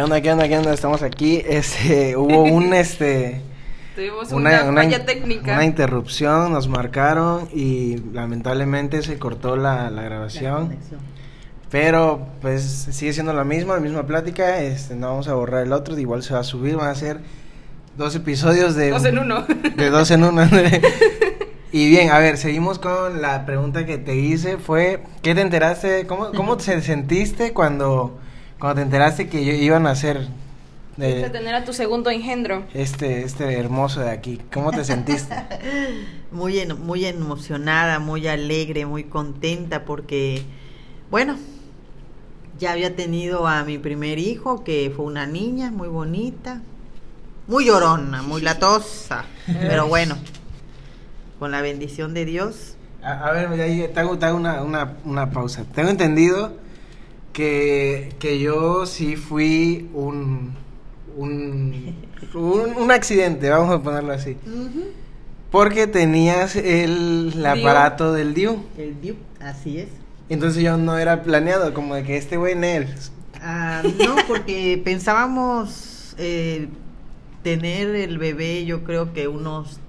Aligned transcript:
¿Qué 0.00 0.04
onda, 0.04 0.22
qué 0.22 0.32
onda, 0.32 0.48
qué 0.48 0.56
onda? 0.56 0.72
Estamos 0.72 1.02
aquí. 1.02 1.42
Este, 1.46 2.16
hubo 2.16 2.44
un, 2.44 2.72
este... 2.72 3.42
Tuvimos 3.94 4.32
una, 4.32 4.72
falla 4.72 5.04
técnica. 5.04 5.52
Una 5.52 5.66
interrupción, 5.66 6.54
nos 6.54 6.68
marcaron 6.68 7.50
y 7.52 7.98
lamentablemente 8.14 9.02
se 9.02 9.18
cortó 9.18 9.56
la, 9.56 9.90
la 9.90 10.00
grabación. 10.00 10.78
pero, 11.70 12.28
pues, 12.40 12.62
sigue 12.62 13.12
siendo 13.12 13.34
la 13.34 13.44
misma, 13.44 13.74
la 13.74 13.80
misma 13.80 14.06
plática. 14.06 14.62
Este, 14.62 14.94
no 14.94 15.08
vamos 15.08 15.28
a 15.28 15.34
borrar 15.34 15.66
el 15.66 15.72
otro, 15.74 15.98
igual 15.98 16.22
se 16.22 16.32
va 16.32 16.40
a 16.40 16.44
subir, 16.44 16.76
van 16.76 16.88
a 16.88 16.94
ser 16.94 17.20
dos 17.98 18.14
episodios 18.14 18.76
de... 18.76 18.88
Dos 18.88 19.04
en 19.04 19.18
uno. 19.18 19.44
De 19.76 19.90
dos 19.90 20.10
en 20.10 20.24
uno. 20.24 20.48
Y 21.72 21.90
bien, 21.90 22.10
a 22.10 22.18
ver, 22.18 22.38
seguimos 22.38 22.78
con 22.78 23.20
la 23.20 23.44
pregunta 23.44 23.84
que 23.84 23.98
te 23.98 24.16
hice. 24.16 24.56
Fue, 24.56 25.04
¿qué 25.20 25.34
te 25.34 25.42
enteraste? 25.42 26.06
¿Cómo, 26.06 26.32
cómo 26.32 26.56
te 26.56 26.80
sentiste 26.80 27.52
cuando, 27.52 28.18
cuando 28.60 28.76
te 28.76 28.82
enteraste 28.82 29.28
que 29.28 29.40
iban 29.40 29.86
a 29.86 29.90
hacer... 29.90 30.28
De 30.96 31.30
tener 31.30 31.54
a 31.54 31.64
tu 31.64 31.72
segundo 31.72 32.10
engendro. 32.10 32.64
Este, 32.74 33.22
este 33.22 33.54
hermoso 33.54 34.00
de 34.00 34.10
aquí. 34.10 34.38
¿Cómo 34.52 34.70
te 34.70 34.84
sentiste? 34.84 35.34
muy, 36.30 36.66
muy 36.74 37.06
emocionada, 37.06 37.98
muy 37.98 38.28
alegre, 38.28 38.84
muy 38.84 39.04
contenta 39.04 39.86
porque, 39.86 40.42
bueno, 41.10 41.36
ya 42.58 42.72
había 42.72 42.94
tenido 42.94 43.46
a 43.46 43.64
mi 43.64 43.78
primer 43.78 44.18
hijo, 44.18 44.62
que 44.62 44.92
fue 44.94 45.06
una 45.06 45.26
niña 45.26 45.70
muy 45.70 45.88
bonita, 45.88 46.60
muy 47.46 47.64
llorona, 47.64 48.20
muy 48.20 48.42
latosa, 48.42 49.24
pero 49.46 49.88
bueno 49.88 50.16
con 51.40 51.50
la 51.50 51.62
bendición 51.62 52.12
de 52.12 52.26
Dios. 52.26 52.76
A, 53.02 53.32
ver, 53.32 53.48
te 53.92 53.98
hago, 53.98 54.18
te 54.18 54.26
hago 54.26 54.36
una, 54.36 54.62
una, 54.62 54.92
una, 55.06 55.30
pausa. 55.30 55.64
Tengo 55.74 55.88
entendido 55.88 56.52
que, 57.32 58.14
que 58.18 58.38
yo 58.38 58.86
sí 58.86 59.16
fui 59.16 59.88
un, 59.94 60.54
un, 61.16 61.94
un, 62.34 62.90
accidente, 62.90 63.48
vamos 63.50 63.70
a 63.74 63.82
ponerlo 63.82 64.12
así. 64.12 64.36
Porque 65.50 65.86
tenías 65.86 66.56
el, 66.56 67.44
aparato 67.44 68.12
del 68.12 68.34
DIU. 68.34 68.62
El 68.78 69.00
DIU, 69.00 69.16
así 69.40 69.78
es. 69.78 69.88
Entonces 70.28 70.62
yo 70.62 70.76
no 70.76 70.96
era 70.98 71.22
planeado, 71.22 71.74
como 71.74 71.94
de 71.94 72.04
que 72.04 72.16
este 72.16 72.36
güey 72.36 72.52
en 72.52 72.64
él. 72.64 72.94
Ah, 73.42 73.82
no, 73.98 74.16
porque 74.28 74.80
pensábamos 74.84 76.14
eh, 76.18 76.68
tener 77.42 77.94
el 77.96 78.18
bebé, 78.18 78.64
yo 78.64 78.84
creo 78.84 79.12
que 79.12 79.26
unos 79.26 79.80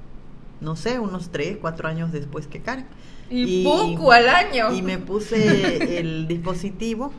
no 0.62 0.76
sé, 0.76 1.00
unos 1.00 1.30
tres, 1.32 1.58
cuatro 1.60 1.90
años 1.90 2.12
después 2.12 2.48
que 2.48 2.62
Karen. 2.62 2.86
Y, 3.30 3.64
poco 3.64 4.12
al 4.12 4.30
año. 4.30 4.74
Y 4.74 4.82
me 4.82 5.00
puse 5.00 6.00
el 6.00 6.28
dispositivo, 6.28 7.12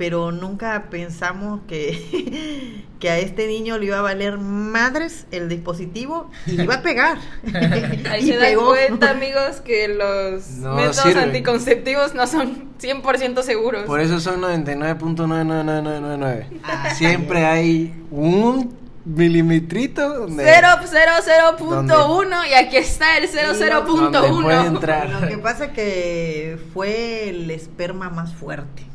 pero 0.00 0.32
nunca 0.32 0.86
pensamos 0.88 1.60
que, 1.68 2.82
que 2.98 3.10
a 3.10 3.18
este 3.18 3.46
niño 3.46 3.76
le 3.76 3.84
iba 3.84 3.98
a 3.98 4.00
valer 4.00 4.38
madres 4.38 5.26
el 5.30 5.50
dispositivo 5.50 6.30
y 6.46 6.62
iba 6.62 6.76
a 6.76 6.82
pegar. 6.82 7.18
Ahí 8.10 8.26
se 8.26 8.38
dan 8.38 8.56
cuenta, 8.56 9.10
amigos, 9.10 9.60
que 9.62 9.88
los 9.88 10.48
métodos 10.74 11.16
anticonceptivos 11.16 12.14
no 12.14 12.26
son 12.26 12.70
100% 12.80 13.42
seguros. 13.42 13.84
Por 13.84 14.00
eso 14.00 14.20
son 14.20 14.40
99.99999. 14.40 16.46
Ah, 16.64 16.94
Siempre 16.94 17.44
hay 17.44 17.94
un 18.10 18.74
milimetrito. 19.04 20.28
000.1 20.28 22.48
y 22.48 22.54
aquí 22.54 22.78
está 22.78 23.18
el 23.18 23.28
00.1. 23.28 25.20
Lo 25.20 25.28
que 25.28 25.36
pasa 25.36 25.74
que 25.74 26.58
fue 26.72 27.28
el 27.28 27.50
esperma 27.50 28.08
más 28.08 28.32
fuerte. 28.32 28.88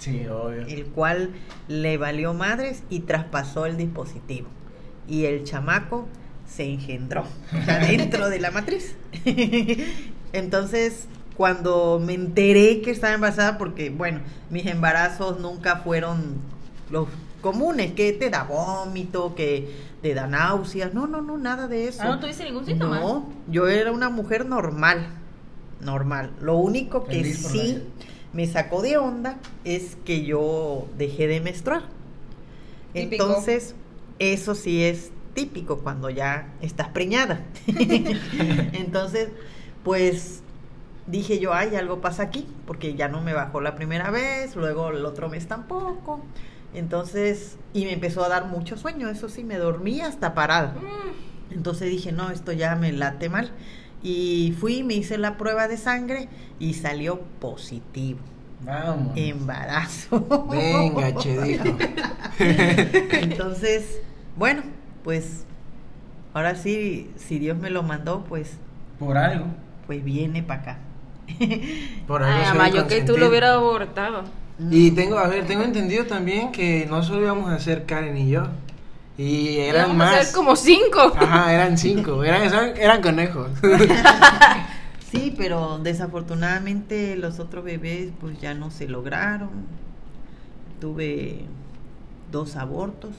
Sí, 0.00 0.26
obvio. 0.26 0.66
El 0.66 0.86
cual 0.86 1.30
le 1.68 1.98
valió 1.98 2.34
madres 2.34 2.82
y 2.88 3.00
traspasó 3.00 3.66
el 3.66 3.76
dispositivo. 3.76 4.48
Y 5.06 5.26
el 5.26 5.44
chamaco 5.44 6.08
se 6.48 6.64
engendró 6.64 7.24
adentro 7.68 8.28
de 8.30 8.40
la 8.40 8.50
matriz. 8.50 8.96
Entonces, 10.32 11.06
cuando 11.36 12.02
me 12.04 12.14
enteré 12.14 12.80
que 12.80 12.90
estaba 12.90 13.12
embarazada, 13.12 13.58
porque 13.58 13.90
bueno, 13.90 14.20
mis 14.48 14.66
embarazos 14.66 15.38
nunca 15.38 15.76
fueron 15.76 16.36
los 16.90 17.08
comunes, 17.42 17.92
que 17.92 18.12
te 18.14 18.30
da 18.30 18.44
vómito, 18.44 19.34
que 19.34 19.70
te 20.00 20.14
da 20.14 20.26
náuseas. 20.26 20.94
No, 20.94 21.06
no, 21.06 21.20
no, 21.20 21.36
nada 21.36 21.68
de 21.68 21.88
eso. 21.88 22.00
Ah, 22.02 22.08
no 22.08 22.20
tuviste 22.20 22.44
ningún 22.44 22.64
síntoma. 22.64 23.00
No, 23.00 23.28
yo 23.48 23.68
era 23.68 23.92
una 23.92 24.08
mujer 24.08 24.46
normal, 24.46 25.08
normal. 25.80 26.30
Lo 26.40 26.56
único 26.56 27.04
que 27.04 27.22
sí 27.24 27.82
me 28.32 28.46
sacó 28.46 28.82
de 28.82 28.96
onda 28.96 29.38
es 29.64 29.96
que 30.04 30.24
yo 30.24 30.86
dejé 30.96 31.26
de 31.26 31.40
menstruar. 31.40 31.84
Entonces, 32.94 33.74
eso 34.18 34.54
sí 34.54 34.82
es 34.84 35.10
típico 35.34 35.78
cuando 35.78 36.10
ya 36.10 36.52
estás 36.60 36.88
preñada. 36.88 37.44
Entonces, 38.72 39.28
pues 39.84 40.42
dije 41.06 41.38
yo, 41.38 41.54
ay, 41.54 41.74
algo 41.76 42.00
pasa 42.00 42.24
aquí, 42.24 42.46
porque 42.66 42.94
ya 42.94 43.08
no 43.08 43.20
me 43.20 43.32
bajó 43.32 43.60
la 43.60 43.74
primera 43.74 44.10
vez, 44.10 44.56
luego 44.56 44.90
el 44.90 45.04
otro 45.04 45.28
mes 45.28 45.46
tampoco. 45.46 46.20
Entonces, 46.72 47.56
y 47.72 47.84
me 47.84 47.92
empezó 47.92 48.24
a 48.24 48.28
dar 48.28 48.46
mucho 48.46 48.76
sueño, 48.76 49.08
eso 49.08 49.28
sí, 49.28 49.42
me 49.42 49.56
dormí 49.56 50.00
hasta 50.00 50.34
parada. 50.34 50.74
Mm. 50.74 51.54
Entonces 51.54 51.90
dije, 51.90 52.12
no, 52.12 52.30
esto 52.30 52.52
ya 52.52 52.76
me 52.76 52.92
late 52.92 53.28
mal. 53.28 53.50
Y 54.02 54.54
fui, 54.58 54.82
me 54.82 54.94
hice 54.94 55.18
la 55.18 55.36
prueba 55.36 55.68
de 55.68 55.76
sangre 55.76 56.28
y 56.58 56.74
salió 56.74 57.20
positivo. 57.40 58.20
Vamos. 58.62 59.12
Embarazo. 59.16 60.46
Venga, 60.50 61.14
che, 61.18 61.40
dijo. 61.40 61.64
Entonces, 62.38 64.00
bueno, 64.36 64.62
pues 65.02 65.44
ahora 66.34 66.54
sí, 66.54 67.10
si 67.16 67.38
Dios 67.38 67.58
me 67.58 67.70
lo 67.70 67.82
mandó, 67.82 68.24
pues. 68.24 68.58
Por 68.98 69.16
algo. 69.16 69.46
Pues 69.86 70.04
viene 70.04 70.42
para 70.42 70.60
acá. 70.60 70.78
Por 72.06 72.22
algo. 72.22 72.60
Ay, 72.60 72.72
yo 72.72 72.86
que 72.86 73.02
tú 73.02 73.16
lo 73.16 73.28
hubieras 73.28 73.56
abortado. 73.56 74.24
Y 74.70 74.90
tengo, 74.90 75.18
a 75.18 75.26
ver, 75.26 75.46
tengo 75.46 75.62
entendido 75.62 76.04
también 76.04 76.52
que 76.52 76.86
no 76.88 77.02
solo 77.02 77.22
íbamos 77.22 77.50
a 77.50 77.58
ser 77.58 77.86
Karen 77.86 78.16
y 78.16 78.28
yo. 78.28 78.48
Y 79.18 79.58
eran 79.58 79.96
más. 79.96 80.14
A 80.14 80.22
ser 80.24 80.34
como 80.34 80.56
cinco. 80.56 81.12
Ajá, 81.16 81.52
eran 81.52 81.76
cinco. 81.76 82.24
Eran, 82.24 82.76
eran 82.76 83.02
conejos. 83.02 83.50
sí, 85.12 85.34
pero 85.36 85.78
desafortunadamente 85.78 87.16
los 87.16 87.38
otros 87.38 87.64
bebés 87.64 88.10
pues 88.20 88.40
ya 88.40 88.54
no 88.54 88.70
se 88.70 88.88
lograron. 88.88 89.50
Tuve 90.80 91.44
dos 92.32 92.56
abortos. 92.56 93.10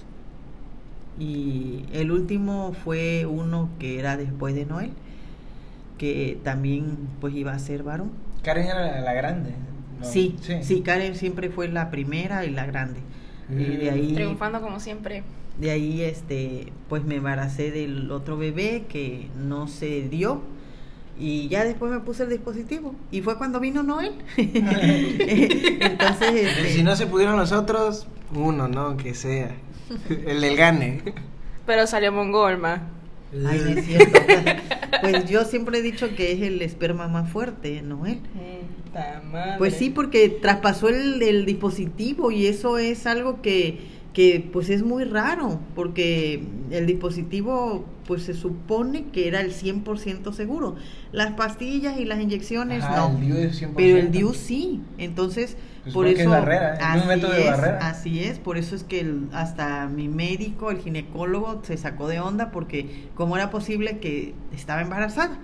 Y 1.19 1.85
el 1.93 2.11
último 2.11 2.73
fue 2.83 3.25
uno 3.25 3.69
que 3.79 3.99
era 3.99 4.17
después 4.17 4.55
de 4.55 4.65
Noel, 4.65 4.91
que 5.97 6.39
también 6.43 6.97
pues 7.19 7.35
iba 7.35 7.51
a 7.51 7.59
ser 7.59 7.83
varón. 7.83 8.11
Karen 8.43 8.65
era 8.65 9.01
la 9.01 9.13
grande. 9.13 9.53
Sí, 10.01 10.35
sí, 10.63 10.81
Karen 10.81 11.15
siempre 11.15 11.49
fue 11.49 11.67
la 11.67 11.91
primera 11.91 12.43
y 12.45 12.49
la 12.49 12.65
grande. 12.65 13.01
de 13.49 13.89
ahí, 13.89 14.13
Triunfando 14.13 14.61
como 14.61 14.79
siempre. 14.79 15.23
De 15.59 15.71
ahí, 15.71 16.01
este, 16.01 16.71
pues 16.89 17.03
me 17.03 17.15
embaracé 17.15 17.71
del 17.71 18.11
otro 18.11 18.37
bebé 18.37 18.85
que 18.89 19.27
no 19.37 19.67
se 19.67 20.07
dio 20.09 20.41
y 21.19 21.49
ya 21.49 21.63
después 21.63 21.91
me 21.91 21.99
puse 21.99 22.23
el 22.23 22.29
dispositivo 22.29 22.95
y 23.11 23.21
fue 23.21 23.37
cuando 23.37 23.59
vino 23.59 23.83
Noel. 23.83 24.13
Entonces, 24.37 26.33
este, 26.33 26.69
si 26.69 26.83
no 26.83 26.95
se 26.95 27.05
pudieron 27.05 27.37
los 27.37 27.51
otros, 27.51 28.07
uno, 28.33 28.67
¿no? 28.67 28.97
Que 28.97 29.13
sea 29.13 29.55
el 30.09 30.41
del 30.41 30.57
gane. 30.57 31.03
Pero 31.65 31.85
salió 31.85 32.11
Mongolma. 32.11 32.87
Ay, 33.45 33.75
es 33.77 33.85
cierto. 33.85 34.19
pues 35.01 35.29
yo 35.29 35.45
siempre 35.45 35.79
he 35.79 35.81
dicho 35.81 36.15
que 36.15 36.33
es 36.33 36.41
el 36.41 36.61
esperma 36.61 37.07
más 37.07 37.29
fuerte, 37.29 37.81
Noel. 37.81 38.19
Pues 39.57 39.75
sí, 39.75 39.89
porque 39.89 40.27
traspasó 40.29 40.89
el, 40.89 41.45
dispositivo 41.45 42.31
y 42.31 42.47
eso 42.47 42.77
es 42.77 43.07
algo 43.07 43.41
que, 43.41 43.79
que 44.13 44.45
pues 44.51 44.69
es 44.69 44.83
muy 44.83 45.05
raro, 45.05 45.59
porque 45.73 46.43
el 46.69 46.85
dispositivo 46.85 47.85
pues 48.05 48.23
se 48.23 48.33
supone 48.33 49.05
que 49.13 49.27
era 49.27 49.39
el 49.39 49.53
100% 49.53 50.33
seguro. 50.33 50.75
Las 51.13 51.31
pastillas 51.33 51.97
y 51.97 52.03
las 52.03 52.19
inyecciones 52.19 52.83
no. 52.83 53.17
pero 53.75 53.97
el 53.97 54.11
DIU 54.11 54.33
sí. 54.33 54.81
Entonces, 54.97 55.55
pues 55.83 55.93
por 55.93 56.07
eso 56.07 56.33
así, 57.79 58.23
es, 58.23 58.37
por 58.37 58.57
eso 58.57 58.75
es 58.75 58.83
que 58.83 59.09
hasta 59.31 59.87
mi 59.87 60.09
médico, 60.09 60.71
el 60.71 60.79
ginecólogo 60.79 61.61
se 61.63 61.77
sacó 61.77 62.07
de 62.07 62.19
onda 62.19 62.51
porque 62.51 63.07
cómo 63.15 63.37
era 63.37 63.49
posible 63.49 63.99
que 63.99 64.33
estaba 64.53 64.81
embarazada. 64.81 65.39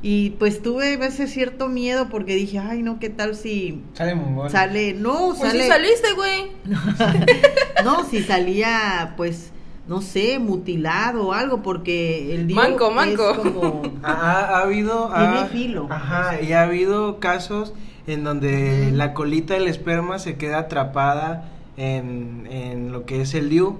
Y 0.00 0.30
pues 0.38 0.60
tuve 0.60 0.94
ese 0.94 1.26
cierto 1.26 1.68
miedo 1.68 2.08
porque 2.10 2.34
dije, 2.34 2.58
ay, 2.58 2.82
no, 2.82 3.00
¿qué 3.00 3.08
tal 3.08 3.34
si 3.34 3.82
sale 3.94 4.14
Sale, 4.50 4.92
no, 4.92 5.34
pues 5.36 5.50
sale. 5.50 5.62
si 5.62 5.68
saliste, 5.68 6.12
güey. 6.12 6.52
no, 7.82 8.04
si 8.04 8.22
salía, 8.22 9.14
pues, 9.16 9.50
no 9.88 10.00
sé, 10.00 10.38
mutilado 10.38 11.28
o 11.28 11.32
algo, 11.32 11.62
porque 11.62 12.34
el 12.34 12.52
manco, 12.54 12.90
manco. 12.90 13.30
Es 13.30 13.38
como, 13.38 13.82
ha, 14.02 14.60
habido, 14.60 15.10
tiene 15.14 15.46
filo. 15.46 15.86
Ajá, 15.90 16.40
y 16.40 16.52
ha 16.52 16.62
habido 16.62 17.18
casos 17.18 17.74
en 18.06 18.24
donde 18.24 18.90
la 18.92 19.14
colita 19.14 19.54
del 19.54 19.68
esperma 19.68 20.18
se 20.18 20.36
queda 20.36 20.58
atrapada 20.60 21.50
en, 21.76 22.46
en 22.50 22.92
lo 22.92 23.06
que 23.06 23.22
es 23.22 23.34
el 23.34 23.48
DIU. 23.48 23.78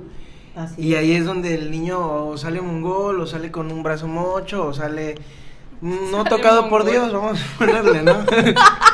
y 0.79 0.95
ahí 0.95 1.13
es 1.13 1.25
donde 1.25 1.55
el 1.55 1.71
niño 1.71 2.37
sale 2.37 2.61
mongol 2.61 3.21
o 3.21 3.27
sale 3.27 3.51
con 3.51 3.71
un 3.71 3.83
brazo 3.83 4.09
mocho 4.09 4.67
o 4.67 4.73
sale 4.73 5.17
no 5.81 6.25
tocado 6.25 6.69
por 6.71 6.85
Dios, 6.85 7.13
vamos 7.13 7.39
a 7.39 7.59
ponerle, 7.59 8.03
¿no? 8.03 8.15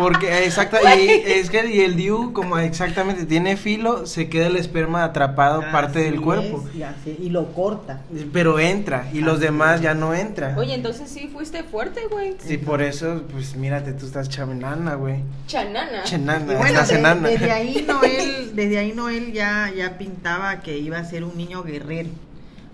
Porque 0.00 0.44
exacto, 0.44 0.78
y 0.82 1.08
es 1.08 1.50
que 1.50 1.70
y 1.70 1.80
el 1.80 1.96
DIU 1.96 2.32
como 2.32 2.58
exactamente 2.58 3.26
tiene 3.26 3.56
filo, 3.56 4.06
se 4.06 4.28
queda 4.28 4.46
el 4.46 4.56
esperma 4.56 5.04
atrapado 5.04 5.62
parte 5.70 6.00
del 6.00 6.20
cuerpo. 6.20 6.64
y, 7.04 7.28
lo 7.28 7.52
corta. 7.52 8.00
Pero 8.32 8.58
entra 8.58 9.08
y 9.12 9.20
los 9.20 9.40
demás 9.40 9.80
ya 9.80 9.94
no 9.94 10.14
entran. 10.14 10.58
Oye, 10.58 10.74
entonces 10.74 11.10
sí 11.10 11.28
fuiste 11.32 11.62
fuerte, 11.62 12.02
güey. 12.10 12.36
Sí, 12.38 12.58
por 12.58 12.82
eso, 12.82 13.22
pues 13.30 13.56
mírate, 13.56 13.92
tú 13.92 14.06
estás 14.06 14.28
chanana, 14.28 14.94
güey. 14.94 15.22
Chanana. 15.46 16.02
Chanana, 16.04 16.56
bueno, 16.56 16.80
Desde 17.28 17.50
ahí 17.50 17.84
Noel, 17.86 18.50
desde 18.54 18.78
ahí 18.78 18.92
Noel 18.92 19.32
ya 19.32 19.70
ya 19.76 19.98
pintaba 19.98 20.60
que 20.60 20.78
iba 20.78 20.98
a 20.98 21.04
ser 21.04 21.24
un 21.24 21.36
niño 21.36 21.62
guerrero 21.62 22.08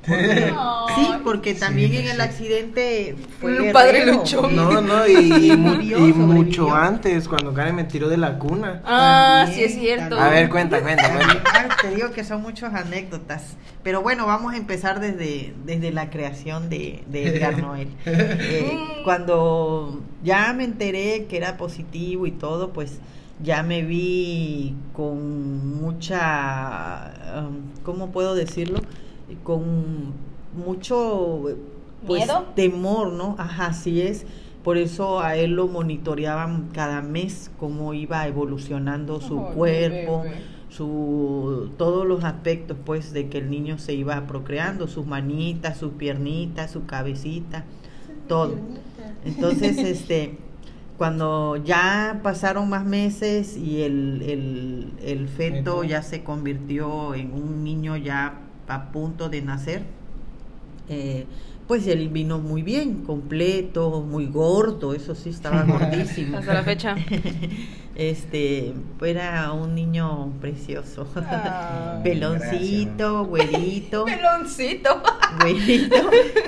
sí, 0.06 1.08
porque 1.24 1.54
también 1.54 1.94
en 1.94 2.08
el 2.08 2.20
accidente 2.20 3.16
fue 3.40 3.60
un 3.60 3.72
padre 3.72 4.06
luchó. 4.06 4.48
No, 4.48 4.80
no, 4.80 5.06
y, 5.06 5.52
mucho 6.14 6.74
antes, 6.74 7.28
cuando 7.28 7.52
Karen 7.52 7.74
me 7.74 7.84
tiró 7.84 8.08
de 8.08 8.16
la 8.16 8.38
cuna. 8.38 8.82
Ah, 8.84 9.46
sí 9.52 9.64
es 9.64 9.74
cierto. 9.74 10.18
A 10.18 10.28
ver, 10.28 10.48
cuenta, 10.48 10.80
cuenta, 10.80 11.04
Te 11.82 11.94
digo 11.94 12.10
que 12.12 12.24
son 12.24 12.42
muchas 12.42 12.74
anécdotas. 12.74 13.56
Pero 13.82 14.02
bueno, 14.02 14.26
vamos 14.26 14.54
a 14.54 14.56
empezar 14.56 15.00
desde, 15.00 15.54
desde 15.64 15.92
la 15.92 16.10
creación 16.10 16.68
de, 16.68 17.04
de 17.08 17.28
Edgar 17.28 17.58
Noel. 17.62 17.88
Eh, 18.06 18.78
cuando 19.04 20.00
ya 20.22 20.52
me 20.52 20.64
enteré 20.64 21.26
que 21.26 21.36
era 21.36 21.56
positivo 21.56 22.26
y 22.26 22.32
todo, 22.32 22.72
pues 22.72 23.00
ya 23.42 23.62
me 23.62 23.82
vi 23.82 24.74
con 24.92 25.80
mucha, 25.80 27.12
um, 27.38 27.82
¿cómo 27.84 28.10
puedo 28.10 28.34
decirlo? 28.34 28.80
Con 29.42 30.12
mucho 30.56 31.42
pues, 32.06 32.30
temor, 32.54 33.12
¿no? 33.12 33.34
Ajá, 33.38 33.66
así 33.66 34.00
es. 34.00 34.26
Por 34.62 34.78
eso 34.78 35.20
a 35.20 35.36
él 35.36 35.52
lo 35.52 35.68
monitoreaban 35.68 36.70
cada 36.72 37.00
mes 37.00 37.50
cómo 37.58 37.94
iba 37.94 38.26
evolucionando 38.26 39.20
su 39.20 39.40
cuerpo, 39.54 40.24
su 40.68 41.70
todos 41.78 42.04
los 42.04 42.24
aspectos 42.24 42.76
pues 42.84 43.12
de 43.12 43.28
que 43.28 43.38
el 43.38 43.48
niño 43.48 43.78
se 43.78 43.94
iba 43.94 44.26
procreando, 44.26 44.88
sus 44.88 45.06
manitas, 45.06 45.78
sus 45.78 45.92
piernitas, 45.92 46.72
su 46.72 46.84
cabecita, 46.84 47.64
todo. 48.26 48.56
Entonces, 49.24 49.78
este 49.78 50.38
cuando 50.96 51.56
ya 51.56 52.20
pasaron 52.22 52.68
más 52.70 52.84
meses 52.84 53.56
y 53.56 53.82
el, 53.82 54.22
el, 54.22 54.92
el 55.04 55.28
feto 55.28 55.84
ya 55.84 56.02
se 56.02 56.24
convirtió 56.24 57.14
en 57.14 57.34
un 57.34 57.62
niño 57.62 57.96
ya 57.96 58.45
a 58.68 58.90
punto 58.92 59.28
de 59.28 59.42
nacer, 59.42 59.82
eh, 60.88 61.26
pues 61.66 61.86
él 61.86 62.08
vino 62.08 62.38
muy 62.38 62.62
bien, 62.62 63.02
completo, 63.04 64.02
muy 64.02 64.26
gordo, 64.26 64.94
eso 64.94 65.14
sí 65.14 65.30
estaba 65.30 65.62
gordísimo. 65.66 66.38
Hasta 66.38 66.54
la 66.54 66.62
fecha. 66.62 66.96
este, 67.96 68.74
era 69.02 69.52
un 69.52 69.74
niño 69.74 70.32
precioso. 70.40 71.08
Ah. 71.16 72.00
Peloncito, 72.04 73.24
güerito. 73.24 74.04
Peloncito. 74.04 75.02
Güerito, 75.40 75.96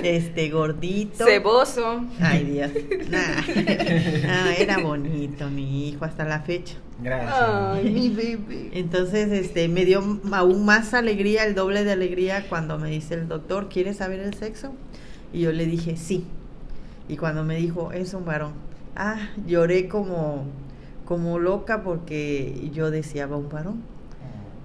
este, 0.01 0.49
gordito. 0.49 1.23
Ceboso. 1.25 2.05
Ay, 2.19 2.43
Dios. 2.45 2.71
Ah, 4.27 4.51
era 4.57 4.79
bonito 4.79 5.47
mi 5.49 5.89
hijo 5.89 6.05
hasta 6.05 6.25
la 6.25 6.39
fecha. 6.39 6.75
Gracias. 7.01 7.33
Ay, 7.39 7.91
mi 7.91 8.09
bebé. 8.09 8.71
Entonces, 8.73 9.31
este, 9.31 9.67
me 9.67 9.85
dio 9.85 10.01
aún 10.31 10.65
más 10.65 10.93
alegría, 10.93 11.43
el 11.43 11.55
doble 11.55 11.83
de 11.83 11.91
alegría 11.91 12.47
cuando 12.49 12.79
me 12.79 12.89
dice 12.89 13.13
el 13.13 13.27
doctor, 13.27 13.69
¿quieres 13.69 13.97
saber 13.97 14.21
el 14.21 14.33
sexo? 14.33 14.73
Y 15.33 15.41
yo 15.41 15.51
le 15.51 15.65
dije, 15.65 15.95
sí. 15.97 16.25
Y 17.07 17.17
cuando 17.17 17.43
me 17.43 17.55
dijo, 17.57 17.91
es 17.91 18.13
un 18.13 18.25
varón. 18.25 18.53
Ah, 18.95 19.29
lloré 19.45 19.87
como, 19.87 20.45
como 21.09 21.39
loca 21.39 21.81
porque 21.81 22.69
yo 22.71 22.91
deseaba 22.91 23.35
un 23.35 23.49
varón, 23.49 23.81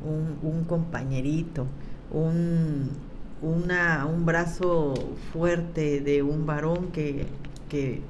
un, 0.04 0.38
un 0.46 0.64
compañerito, 0.64 1.66
un, 2.12 2.90
una, 3.40 4.04
un 4.04 4.26
brazo 4.26 4.92
fuerte 5.32 6.02
de 6.02 6.22
un 6.22 6.44
varón 6.44 6.92
que, 6.92 7.24
que 7.70 8.02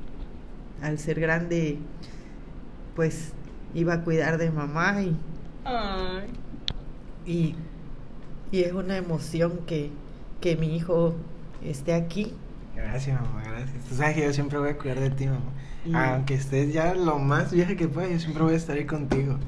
al 0.83 0.99
ser 0.99 1.21
grande, 1.21 1.79
pues 2.97 3.35
iba 3.73 3.95
a 3.95 4.03
cuidar 4.03 4.37
de 4.37 4.51
mamá 4.51 5.01
y, 5.01 5.17
y, 7.25 7.55
y 8.51 8.63
es 8.63 8.73
una 8.73 8.97
emoción 8.97 9.61
que, 9.65 9.91
que 10.41 10.57
mi 10.57 10.75
hijo 10.75 11.15
esté 11.65 11.95
aquí. 11.95 12.35
Gracias, 12.75 13.21
mamá, 13.21 13.43
gracias. 13.45 13.85
Tú 13.85 13.95
sabes 13.95 14.15
que 14.17 14.23
yo 14.25 14.33
siempre 14.33 14.59
voy 14.59 14.71
a 14.71 14.79
cuidar 14.79 15.01
de 15.01 15.11
ti, 15.11 15.27
mamá. 15.27 15.53
Aunque 15.93 16.35
estés 16.35 16.73
ya 16.73 16.95
lo 16.95 17.19
más 17.19 17.53
vieja 17.53 17.77
que 17.77 17.89
pueda, 17.89 18.09
yo 18.09 18.19
siempre 18.19 18.43
voy 18.43 18.55
a 18.55 18.57
estar 18.57 18.77
ahí 18.77 18.87
contigo. 18.87 19.39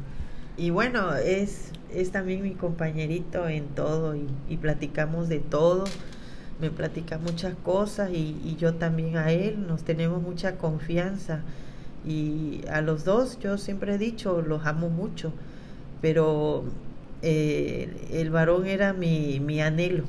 Y 0.57 0.71
bueno, 0.71 1.15
es, 1.17 1.73
es 1.89 2.13
también 2.13 2.43
mi 2.43 2.55
compañerito 2.55 3.49
en 3.49 3.75
todo 3.75 4.17
y, 4.17 4.29
y 4.49 4.57
platicamos 4.59 5.29
de 5.29 5.41
todo. 5.41 6.01
Me 6.59 6.71
platica 6.71 7.19
muchas 7.19 7.55
cosas 7.57 8.11
y, 8.13 8.41
y 8.45 8.57
yo 8.57 8.77
también 8.77 9.17
a 9.17 9.31
él. 9.33 9.67
Nos 9.67 9.85
tenemos 9.85 10.23
mucha 10.23 10.57
confianza 10.59 11.45
y 12.05 12.63
a 12.71 12.81
los 12.83 13.05
dos 13.05 13.39
yo 13.41 13.59
siempre 13.59 13.95
he 13.95 13.99
dicho, 13.99 14.43
los 14.43 14.67
amo 14.67 14.89
mucho, 14.91 15.35
pero 16.01 16.65
eh, 17.23 18.09
el 18.13 18.31
varón 18.31 18.67
era 18.67 18.93
mi, 18.93 19.41
mi 19.41 19.61
anhelo, 19.61 20.05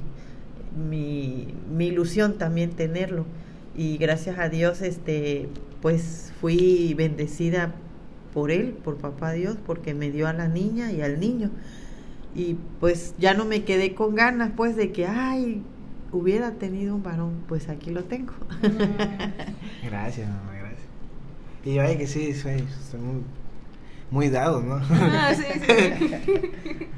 mi, 0.77 1.53
mi, 1.75 1.87
ilusión 1.87 2.37
también 2.37 2.71
tenerlo 2.71 3.25
y 3.75 3.97
gracias 3.97 4.39
a 4.39 4.49
Dios 4.49 4.81
este 4.81 5.49
pues 5.81 6.33
fui 6.39 6.93
bendecida 6.95 7.73
por 8.33 8.51
él, 8.51 8.77
por 8.83 8.97
papá 8.97 9.31
Dios, 9.31 9.57
porque 9.65 9.93
me 9.93 10.11
dio 10.11 10.27
a 10.27 10.33
la 10.33 10.47
niña 10.47 10.91
y 10.91 11.01
al 11.01 11.19
niño. 11.19 11.49
Y 12.35 12.57
pues 12.79 13.15
ya 13.17 13.33
no 13.33 13.45
me 13.45 13.63
quedé 13.63 13.95
con 13.95 14.15
ganas 14.15 14.51
pues 14.55 14.75
de 14.75 14.91
que, 14.91 15.07
ay, 15.07 15.63
hubiera 16.11 16.51
tenido 16.51 16.95
un 16.95 17.03
varón, 17.03 17.43
pues 17.47 17.69
aquí 17.69 17.89
lo 17.89 18.03
tengo. 18.03 18.33
Gracias, 19.83 20.27
mamá. 20.27 20.57
Y 21.67 21.73
yo, 21.73 21.81
ay, 21.81 21.97
que 21.97 22.07
sí, 22.07 22.33
soy, 22.33 22.63
muy, 22.97 23.23
muy 24.09 24.29
dado, 24.29 24.61
¿no? 24.61 24.75
Ah, 24.89 25.33
sí, 25.35 25.43
sí. 25.43 26.51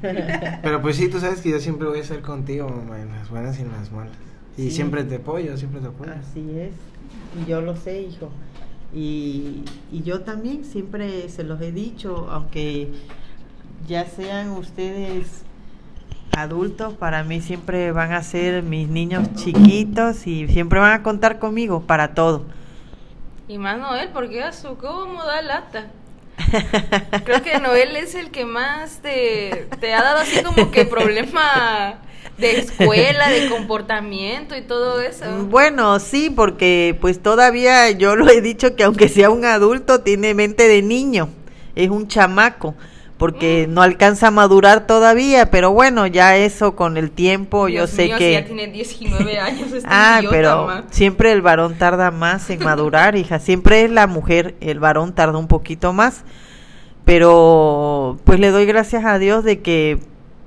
Pero 0.62 0.80
pues 0.80 0.96
sí, 0.96 1.08
tú 1.08 1.18
sabes 1.20 1.40
que 1.40 1.50
yo 1.50 1.60
siempre 1.60 1.88
voy 1.88 1.98
a 1.98 2.02
estar 2.02 2.20
contigo, 2.20 2.68
mamá, 2.68 3.00
en 3.00 3.10
las 3.10 3.28
buenas 3.30 3.58
y 3.58 3.62
en 3.62 3.72
las 3.72 3.90
malas. 3.90 4.12
Y 4.56 4.70
siempre 4.70 5.04
te 5.04 5.16
apoyo, 5.16 5.56
siempre 5.56 5.80
te 5.80 5.88
apoyo. 5.88 6.12
Así 6.12 6.58
es. 6.58 6.72
Y 7.40 7.48
yo 7.48 7.60
lo 7.60 7.76
sé, 7.76 8.02
hijo. 8.02 8.30
Y, 8.94 9.64
y 9.92 10.02
yo 10.02 10.22
también 10.22 10.64
siempre 10.64 11.28
se 11.28 11.44
los 11.44 11.60
he 11.60 11.72
dicho, 11.72 12.28
aunque 12.30 12.92
ya 13.86 14.04
sean 14.04 14.50
ustedes 14.50 15.44
adultos, 16.36 16.94
para 16.94 17.24
mí 17.24 17.40
siempre 17.40 17.92
van 17.92 18.12
a 18.12 18.22
ser 18.22 18.62
mis 18.62 18.88
niños 18.88 19.32
chiquitos 19.34 20.26
y 20.26 20.48
siempre 20.48 20.80
van 20.80 20.92
a 20.92 21.02
contar 21.02 21.38
conmigo 21.38 21.82
para 21.82 22.14
todo. 22.14 22.44
Y 23.48 23.58
más 23.58 23.78
Noel, 23.78 24.10
porque 24.12 24.42
a 24.42 24.52
su 24.52 24.76
cómo 24.76 25.24
da 25.24 25.42
lata. 25.42 25.90
Creo 27.24 27.42
que 27.42 27.58
Noel 27.58 27.96
es 27.96 28.14
el 28.14 28.30
que 28.30 28.44
más 28.44 29.00
te, 29.02 29.66
ha 29.92 30.02
dado 30.02 30.20
así 30.20 30.42
como 30.42 30.70
que 30.70 30.84
problema 30.84 32.00
de 32.38 32.58
escuela, 32.58 33.28
de 33.28 33.48
comportamiento 33.48 34.56
y 34.56 34.62
todo 34.62 35.00
eso. 35.00 35.24
Bueno, 35.44 35.98
sí, 36.00 36.30
porque 36.30 36.96
pues 37.00 37.22
todavía 37.22 37.90
yo 37.90 38.16
lo 38.16 38.28
he 38.28 38.40
dicho 38.40 38.76
que 38.76 38.84
aunque 38.84 39.08
sea 39.08 39.30
un 39.30 39.44
adulto, 39.44 40.00
tiene 40.00 40.34
mente 40.34 40.66
de 40.68 40.82
niño, 40.82 41.28
es 41.74 41.90
un 41.90 42.08
chamaco 42.08 42.74
porque 43.20 43.66
no 43.68 43.82
alcanza 43.82 44.28
a 44.28 44.30
madurar 44.30 44.86
todavía, 44.86 45.50
pero 45.50 45.72
bueno, 45.72 46.06
ya 46.06 46.38
eso 46.38 46.74
con 46.74 46.96
el 46.96 47.10
tiempo, 47.10 47.68
yo 47.68 47.86
sé 47.86 48.08
que... 48.16 48.32
ya 48.32 48.46
tiene 48.46 48.68
19 48.68 49.38
años. 49.38 49.72
Este 49.74 49.86
ah, 49.86 50.22
pero 50.30 50.84
siempre 50.90 51.30
el 51.30 51.42
varón 51.42 51.74
tarda 51.74 52.10
más 52.12 52.48
en 52.48 52.64
madurar, 52.64 53.16
hija, 53.16 53.38
siempre 53.38 53.84
es 53.84 53.90
la 53.90 54.06
mujer, 54.06 54.54
el 54.62 54.80
varón 54.80 55.14
tarda 55.14 55.36
un 55.36 55.48
poquito 55.48 55.92
más, 55.92 56.24
pero 57.04 58.18
pues 58.24 58.40
le 58.40 58.52
doy 58.52 58.64
gracias 58.64 59.04
a 59.04 59.18
Dios 59.18 59.44
de 59.44 59.60
que 59.60 59.98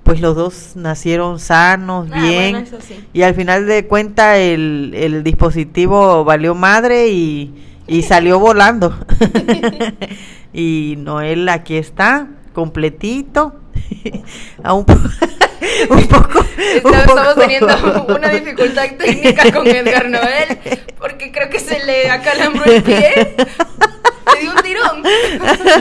pues 0.02 0.20
los 0.20 0.36
dos 0.36 0.72
nacieron 0.76 1.40
sanos, 1.40 2.08
ah, 2.12 2.22
bien, 2.24 2.66
y 3.14 3.22
al 3.22 3.36
final 3.36 3.68
de 3.68 3.86
cuenta 3.86 4.40
el, 4.40 4.94
el 4.96 5.24
dispositivo 5.24 6.24
valió 6.24 6.56
madre 6.56 7.10
y, 7.10 7.54
y 7.86 8.02
salió 8.02 8.40
volando. 8.40 8.98
y 10.54 10.96
Noel 10.98 11.48
aquí 11.50 11.76
está 11.78 12.30
completito. 12.54 13.56
a 14.64 14.74
un, 14.74 14.86
un, 15.90 16.08
poco, 16.08 16.46
Estamos 16.76 17.36
teniendo 17.36 18.06
una 18.08 18.30
dificultad 18.30 18.90
técnica 18.98 19.52
con 19.52 19.68
Edgar 19.68 20.10
Noel 20.10 20.60
porque 20.98 21.32
creo 21.32 21.50
que 21.50 21.60
se 21.60 21.84
le 21.84 22.10
acalambró 22.10 22.66
el 22.66 22.84
pie. 22.84 23.36
Dio 24.44 24.52
un 24.52 24.62
tiro, 24.62 24.82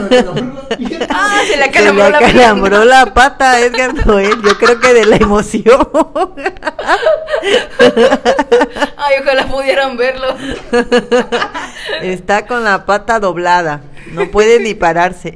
perdón. 0.08 0.58
ah, 1.10 1.40
se 1.48 1.56
le 1.56 1.64
acalambró, 1.64 2.04
se 2.04 2.10
le 2.10 2.16
acalambró 2.16 2.84
la, 2.84 3.04
la, 3.04 3.14
pata 3.14 3.52
a 3.52 3.60
Edgar 3.60 4.06
Noel. 4.06 4.40
Yo 4.42 4.56
creo 4.56 4.78
que 4.78 4.94
de 4.94 5.04
la 5.04 5.16
emoción. 5.16 5.88
Ay, 8.96 9.14
ojalá 9.20 9.48
pudieran 9.48 9.96
verlo. 9.96 10.36
Está 12.02 12.46
con 12.46 12.62
la 12.62 12.86
pata 12.86 13.18
doblada. 13.18 13.80
No 14.12 14.30
puede 14.30 14.60
ni 14.60 14.74
pararse. 14.74 15.34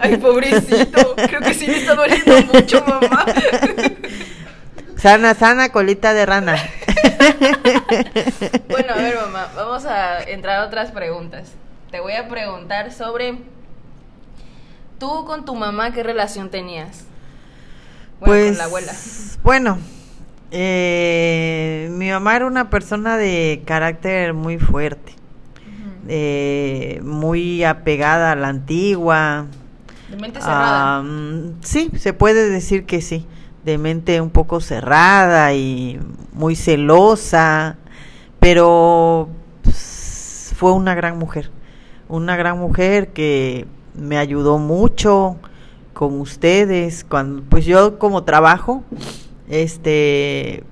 Ay, 0.00 0.16
pobrecito. 0.16 1.14
Creo 1.14 1.40
que 1.42 1.54
sí 1.54 1.68
me 1.68 1.78
está 1.78 1.94
doliendo 1.94 2.42
mucho, 2.52 2.84
mamá. 2.84 3.24
Sana, 5.02 5.34
sana, 5.34 5.70
colita 5.70 6.14
de 6.14 6.24
rana. 6.24 6.54
bueno, 8.70 8.92
a 8.92 8.96
ver, 8.98 9.16
mamá, 9.16 9.50
vamos 9.56 9.84
a 9.84 10.22
entrar 10.22 10.60
a 10.60 10.66
otras 10.66 10.92
preguntas. 10.92 11.50
Te 11.90 11.98
voy 11.98 12.12
a 12.12 12.28
preguntar 12.28 12.92
sobre 12.92 13.38
tú 15.00 15.24
con 15.24 15.44
tu 15.44 15.56
mamá, 15.56 15.92
¿qué 15.92 16.04
relación 16.04 16.50
tenías? 16.50 17.04
Bueno, 18.20 18.32
pues, 18.32 18.46
con 18.50 18.58
la 18.58 18.64
abuela. 18.64 18.92
Bueno, 19.42 19.78
eh, 20.52 21.88
mi 21.90 22.08
mamá 22.08 22.36
era 22.36 22.46
una 22.46 22.70
persona 22.70 23.16
de 23.16 23.64
carácter 23.66 24.34
muy 24.34 24.60
fuerte, 24.60 25.16
eh, 26.06 27.00
muy 27.02 27.64
apegada 27.64 28.30
a 28.30 28.36
la 28.36 28.46
antigua. 28.46 29.46
¿De 30.08 30.16
mente 30.16 30.40
cerrada? 30.40 31.02
sí, 31.62 31.90
se 31.98 32.12
puede 32.12 32.48
decir 32.48 32.86
que 32.86 33.02
sí 33.02 33.26
de 33.64 33.78
mente 33.78 34.20
un 34.20 34.30
poco 34.30 34.60
cerrada 34.60 35.54
y 35.54 36.00
muy 36.32 36.56
celosa, 36.56 37.76
pero 38.40 39.28
pues, 39.62 40.54
fue 40.56 40.72
una 40.72 40.94
gran 40.94 41.18
mujer, 41.18 41.50
una 42.08 42.36
gran 42.36 42.58
mujer 42.58 43.08
que 43.08 43.66
me 43.94 44.18
ayudó 44.18 44.58
mucho 44.58 45.36
con 45.92 46.20
ustedes, 46.20 47.04
cuando 47.04 47.42
pues 47.42 47.64
yo 47.64 47.98
como 47.98 48.24
trabajo, 48.24 48.82
este 49.48 50.64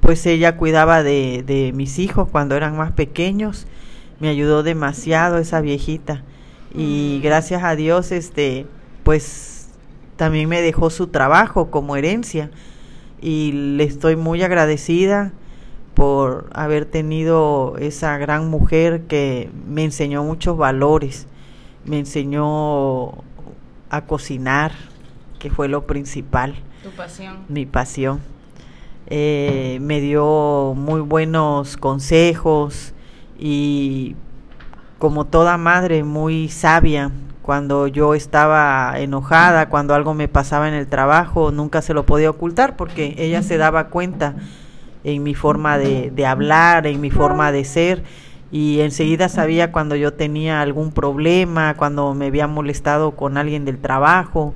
pues 0.00 0.26
ella 0.26 0.56
cuidaba 0.56 1.02
de, 1.04 1.44
de 1.46 1.72
mis 1.72 2.00
hijos 2.00 2.28
cuando 2.30 2.56
eran 2.56 2.76
más 2.76 2.92
pequeños, 2.92 3.66
me 4.18 4.28
ayudó 4.28 4.62
demasiado 4.62 5.38
esa 5.38 5.60
viejita. 5.60 6.24
Y 6.74 7.18
mm. 7.18 7.22
gracias 7.22 7.62
a 7.62 7.76
Dios 7.76 8.12
este 8.12 8.66
pues 9.04 9.51
también 10.22 10.48
me 10.48 10.62
dejó 10.62 10.88
su 10.88 11.08
trabajo 11.08 11.72
como 11.72 11.96
herencia 11.96 12.48
y 13.20 13.50
le 13.50 13.82
estoy 13.82 14.14
muy 14.14 14.40
agradecida 14.44 15.32
por 15.94 16.48
haber 16.52 16.84
tenido 16.84 17.74
esa 17.80 18.16
gran 18.18 18.48
mujer 18.48 19.02
que 19.08 19.50
me 19.66 19.82
enseñó 19.82 20.22
muchos 20.22 20.56
valores, 20.56 21.26
me 21.84 21.98
enseñó 21.98 23.24
a 23.90 24.02
cocinar, 24.06 24.70
que 25.40 25.50
fue 25.50 25.66
lo 25.66 25.88
principal. 25.88 26.54
Tu 26.84 26.90
pasión. 26.90 27.38
Mi 27.48 27.66
pasión. 27.66 28.20
Eh, 29.08 29.78
me 29.80 30.00
dio 30.00 30.74
muy 30.76 31.00
buenos 31.00 31.76
consejos 31.76 32.94
y 33.40 34.14
como 35.00 35.26
toda 35.26 35.56
madre 35.56 36.04
muy 36.04 36.48
sabia, 36.48 37.10
cuando 37.42 37.88
yo 37.88 38.14
estaba 38.14 38.94
enojada, 38.98 39.68
cuando 39.68 39.94
algo 39.94 40.14
me 40.14 40.28
pasaba 40.28 40.68
en 40.68 40.74
el 40.74 40.86
trabajo, 40.86 41.50
nunca 41.50 41.82
se 41.82 41.92
lo 41.92 42.06
podía 42.06 42.30
ocultar 42.30 42.76
porque 42.76 43.14
ella 43.18 43.42
se 43.42 43.58
daba 43.58 43.88
cuenta 43.88 44.36
en 45.04 45.22
mi 45.22 45.34
forma 45.34 45.76
de, 45.78 46.26
hablar, 46.26 46.86
en 46.86 47.00
mi 47.00 47.10
forma 47.10 47.52
de 47.52 47.64
ser. 47.64 48.04
Y 48.52 48.80
enseguida 48.80 49.28
sabía 49.28 49.72
cuando 49.72 49.96
yo 49.96 50.12
tenía 50.12 50.60
algún 50.60 50.92
problema, 50.92 51.74
cuando 51.74 52.14
me 52.14 52.26
había 52.26 52.46
molestado 52.46 53.12
con 53.12 53.36
alguien 53.36 53.64
del 53.64 53.78
trabajo. 53.78 54.54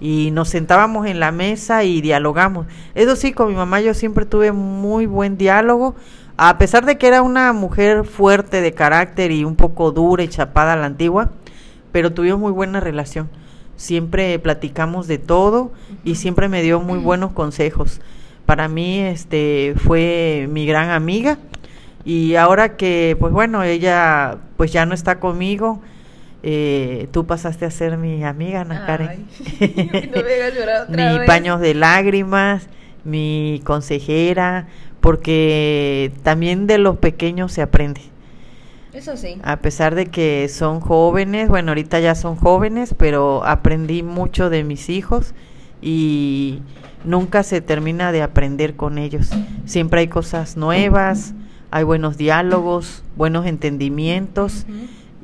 Y 0.00 0.30
nos 0.32 0.48
sentábamos 0.48 1.06
en 1.06 1.20
la 1.20 1.30
mesa 1.30 1.84
y 1.84 2.00
dialogamos. 2.00 2.66
Eso 2.94 3.14
sí, 3.16 3.32
con 3.32 3.48
mi 3.48 3.54
mamá 3.54 3.80
yo 3.80 3.94
siempre 3.94 4.26
tuve 4.26 4.50
muy 4.50 5.06
buen 5.06 5.38
diálogo, 5.38 5.94
a 6.36 6.58
pesar 6.58 6.84
de 6.84 6.98
que 6.98 7.06
era 7.06 7.22
una 7.22 7.52
mujer 7.52 8.04
fuerte 8.04 8.60
de 8.60 8.72
carácter 8.72 9.30
y 9.30 9.44
un 9.44 9.54
poco 9.54 9.92
dura 9.92 10.24
y 10.24 10.28
chapada 10.28 10.72
a 10.72 10.76
la 10.76 10.86
antigua, 10.86 11.30
pero 11.94 12.12
tuvimos 12.12 12.40
muy 12.40 12.50
buena 12.50 12.80
relación. 12.80 13.30
Siempre 13.76 14.36
platicamos 14.40 15.06
de 15.06 15.18
todo 15.18 15.70
y 16.02 16.16
siempre 16.16 16.48
me 16.48 16.60
dio 16.60 16.80
muy 16.80 16.98
buenos 16.98 17.30
consejos. 17.30 18.00
Para 18.46 18.66
mí 18.66 18.98
este 18.98 19.76
fue 19.76 20.48
mi 20.50 20.66
gran 20.66 20.90
amiga 20.90 21.38
y 22.04 22.34
ahora 22.34 22.76
que 22.76 23.16
pues 23.20 23.32
bueno, 23.32 23.62
ella 23.62 24.38
pues 24.56 24.72
ya 24.72 24.86
no 24.86 24.94
está 24.94 25.20
conmigo, 25.20 25.82
eh, 26.42 27.06
tú 27.12 27.26
pasaste 27.26 27.64
a 27.64 27.70
ser 27.70 27.96
mi 27.96 28.24
amiga, 28.24 28.62
Ana 28.62 28.86
Karen. 28.86 29.28
mi 30.88 31.26
paños 31.28 31.60
de 31.60 31.74
lágrimas, 31.74 32.66
mi 33.04 33.62
consejera, 33.62 34.66
porque 34.98 36.10
también 36.24 36.66
de 36.66 36.78
los 36.78 36.96
pequeños 36.96 37.52
se 37.52 37.62
aprende. 37.62 38.00
Eso 38.94 39.16
sí. 39.16 39.38
A 39.42 39.56
pesar 39.56 39.96
de 39.96 40.06
que 40.06 40.48
son 40.48 40.78
jóvenes, 40.78 41.48
bueno, 41.48 41.72
ahorita 41.72 41.98
ya 41.98 42.14
son 42.14 42.36
jóvenes, 42.36 42.94
pero 42.96 43.44
aprendí 43.44 44.04
mucho 44.04 44.50
de 44.50 44.62
mis 44.62 44.88
hijos 44.88 45.34
y 45.82 46.60
nunca 47.04 47.42
se 47.42 47.60
termina 47.60 48.12
de 48.12 48.22
aprender 48.22 48.76
con 48.76 48.98
ellos. 48.98 49.30
Siempre 49.66 50.00
hay 50.00 50.08
cosas 50.08 50.56
nuevas, 50.56 51.34
hay 51.72 51.82
buenos 51.82 52.16
diálogos, 52.16 53.02
buenos 53.16 53.46
entendimientos 53.46 54.64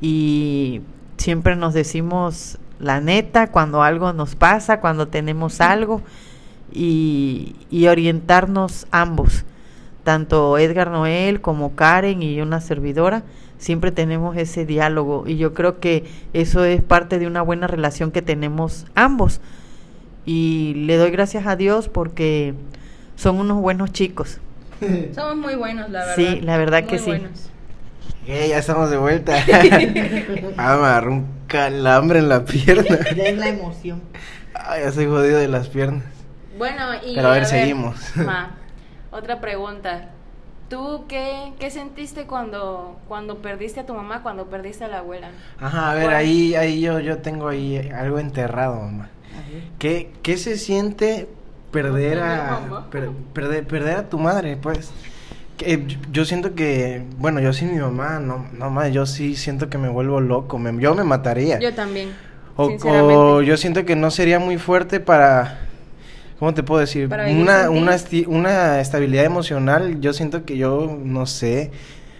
y 0.01 0.81
siempre 1.15 1.55
nos 1.55 1.73
decimos 1.73 2.57
la 2.77 2.99
neta 2.99 3.51
cuando 3.51 3.83
algo 3.83 4.11
nos 4.11 4.35
pasa, 4.35 4.81
cuando 4.81 5.07
tenemos 5.07 5.61
algo 5.61 6.01
y, 6.73 7.55
y 7.69 7.87
orientarnos 7.87 8.85
ambos, 8.91 9.45
tanto 10.03 10.57
Edgar 10.57 10.91
Noel 10.91 11.39
como 11.39 11.73
Karen 11.75 12.21
y 12.21 12.41
una 12.41 12.59
servidora 12.59 13.23
siempre 13.61 13.91
tenemos 13.91 14.35
ese 14.37 14.65
diálogo 14.65 15.25
y 15.27 15.37
yo 15.37 15.53
creo 15.53 15.79
que 15.79 16.03
eso 16.33 16.65
es 16.65 16.81
parte 16.81 17.19
de 17.19 17.27
una 17.27 17.43
buena 17.43 17.67
relación 17.67 18.11
que 18.11 18.23
tenemos 18.23 18.87
ambos. 18.95 19.39
Y 20.25 20.73
le 20.87 20.97
doy 20.97 21.11
gracias 21.11 21.45
a 21.45 21.55
Dios 21.55 21.87
porque 21.87 22.55
son 23.15 23.39
unos 23.39 23.61
buenos 23.61 23.91
chicos. 23.91 24.39
Somos 25.15 25.37
muy 25.37 25.55
buenos, 25.55 25.91
la 25.91 25.99
verdad. 25.99 26.15
Sí, 26.15 26.41
la 26.41 26.57
verdad 26.57 26.85
que 26.85 26.97
sí. 26.97 27.11
ya 28.25 28.57
estamos 28.57 28.89
de 28.89 28.97
vuelta. 28.97 29.35
ah, 30.57 30.77
me 30.77 30.87
agarró 30.87 31.11
un 31.11 31.27
calambre 31.45 32.17
en 32.17 32.29
la 32.29 32.43
pierna. 32.43 32.97
Ya 33.15 33.25
es 33.25 33.37
la 33.37 33.49
emoción. 33.49 34.01
Ah, 34.55 34.79
ya 34.79 34.91
soy 34.91 35.05
jodido 35.05 35.37
de 35.37 35.47
las 35.47 35.67
piernas. 35.67 36.03
Bueno, 36.57 36.95
y. 37.05 37.13
Pero 37.13 37.27
a 37.27 37.33
ver, 37.33 37.45
seguimos. 37.45 37.95
otra 39.11 39.39
pregunta. 39.39 40.09
¿Tú 40.71 41.03
qué, 41.09 41.51
qué 41.59 41.69
sentiste 41.69 42.23
cuando, 42.23 42.97
cuando 43.09 43.39
perdiste 43.39 43.81
a 43.81 43.85
tu 43.85 43.93
mamá, 43.93 44.23
cuando 44.23 44.45
perdiste 44.45 44.85
a 44.85 44.87
la 44.87 44.99
abuela? 44.99 45.31
Ajá, 45.59 45.91
a 45.91 45.95
ver, 45.95 46.11
ahí, 46.11 46.55
ahí 46.55 46.79
yo, 46.79 47.01
yo 47.01 47.17
tengo 47.17 47.49
ahí 47.49 47.89
algo 47.93 48.19
enterrado, 48.19 48.79
mamá. 48.79 49.09
¿Qué, 49.79 50.13
¿Qué 50.23 50.37
se 50.37 50.57
siente 50.57 51.27
perder 51.73 52.19
a 52.19 52.85
perder, 52.89 53.67
perder 53.67 53.97
a 53.97 54.09
tu 54.09 54.17
madre, 54.17 54.55
pues? 54.55 54.93
Que, 55.57 55.85
yo 56.09 56.23
siento 56.23 56.55
que, 56.55 57.03
bueno, 57.17 57.41
yo 57.41 57.51
sin 57.51 57.73
mi 57.73 57.81
mamá, 57.81 58.21
no, 58.21 58.47
no 58.53 58.69
más, 58.69 58.93
yo 58.93 59.05
sí 59.05 59.35
siento 59.35 59.69
que 59.69 59.77
me 59.77 59.89
vuelvo 59.89 60.21
loco, 60.21 60.57
me, 60.57 60.81
yo 60.81 60.95
me 60.95 61.03
mataría. 61.03 61.59
Yo 61.59 61.73
también. 61.73 62.13
o 62.55 63.41
yo 63.41 63.57
siento 63.57 63.83
que 63.83 63.97
no 63.97 64.09
sería 64.09 64.39
muy 64.39 64.57
fuerte 64.57 65.01
para 65.01 65.67
¿cómo 66.41 66.55
te 66.55 66.63
puedo 66.63 66.81
decir? 66.81 67.05
Una, 67.05 67.69
una, 67.69 67.95
una 68.25 68.79
estabilidad 68.79 69.25
emocional, 69.25 70.01
yo 70.01 70.11
siento 70.11 70.43
que 70.43 70.57
yo, 70.57 70.97
no 71.03 71.27
sé, 71.27 71.69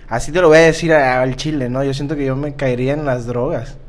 así 0.07 0.31
te 0.31 0.41
lo 0.41 0.49
voy 0.49 0.59
a 0.59 0.61
decir 0.61 0.93
al 0.93 1.35
chile, 1.37 1.69
¿no? 1.69 1.83
Yo 1.83 1.91
siento 1.95 2.15
que 2.15 2.25
yo 2.25 2.35
me 2.35 2.53
caería 2.53 2.93
en 2.93 3.03
las 3.03 3.25
drogas. 3.25 3.79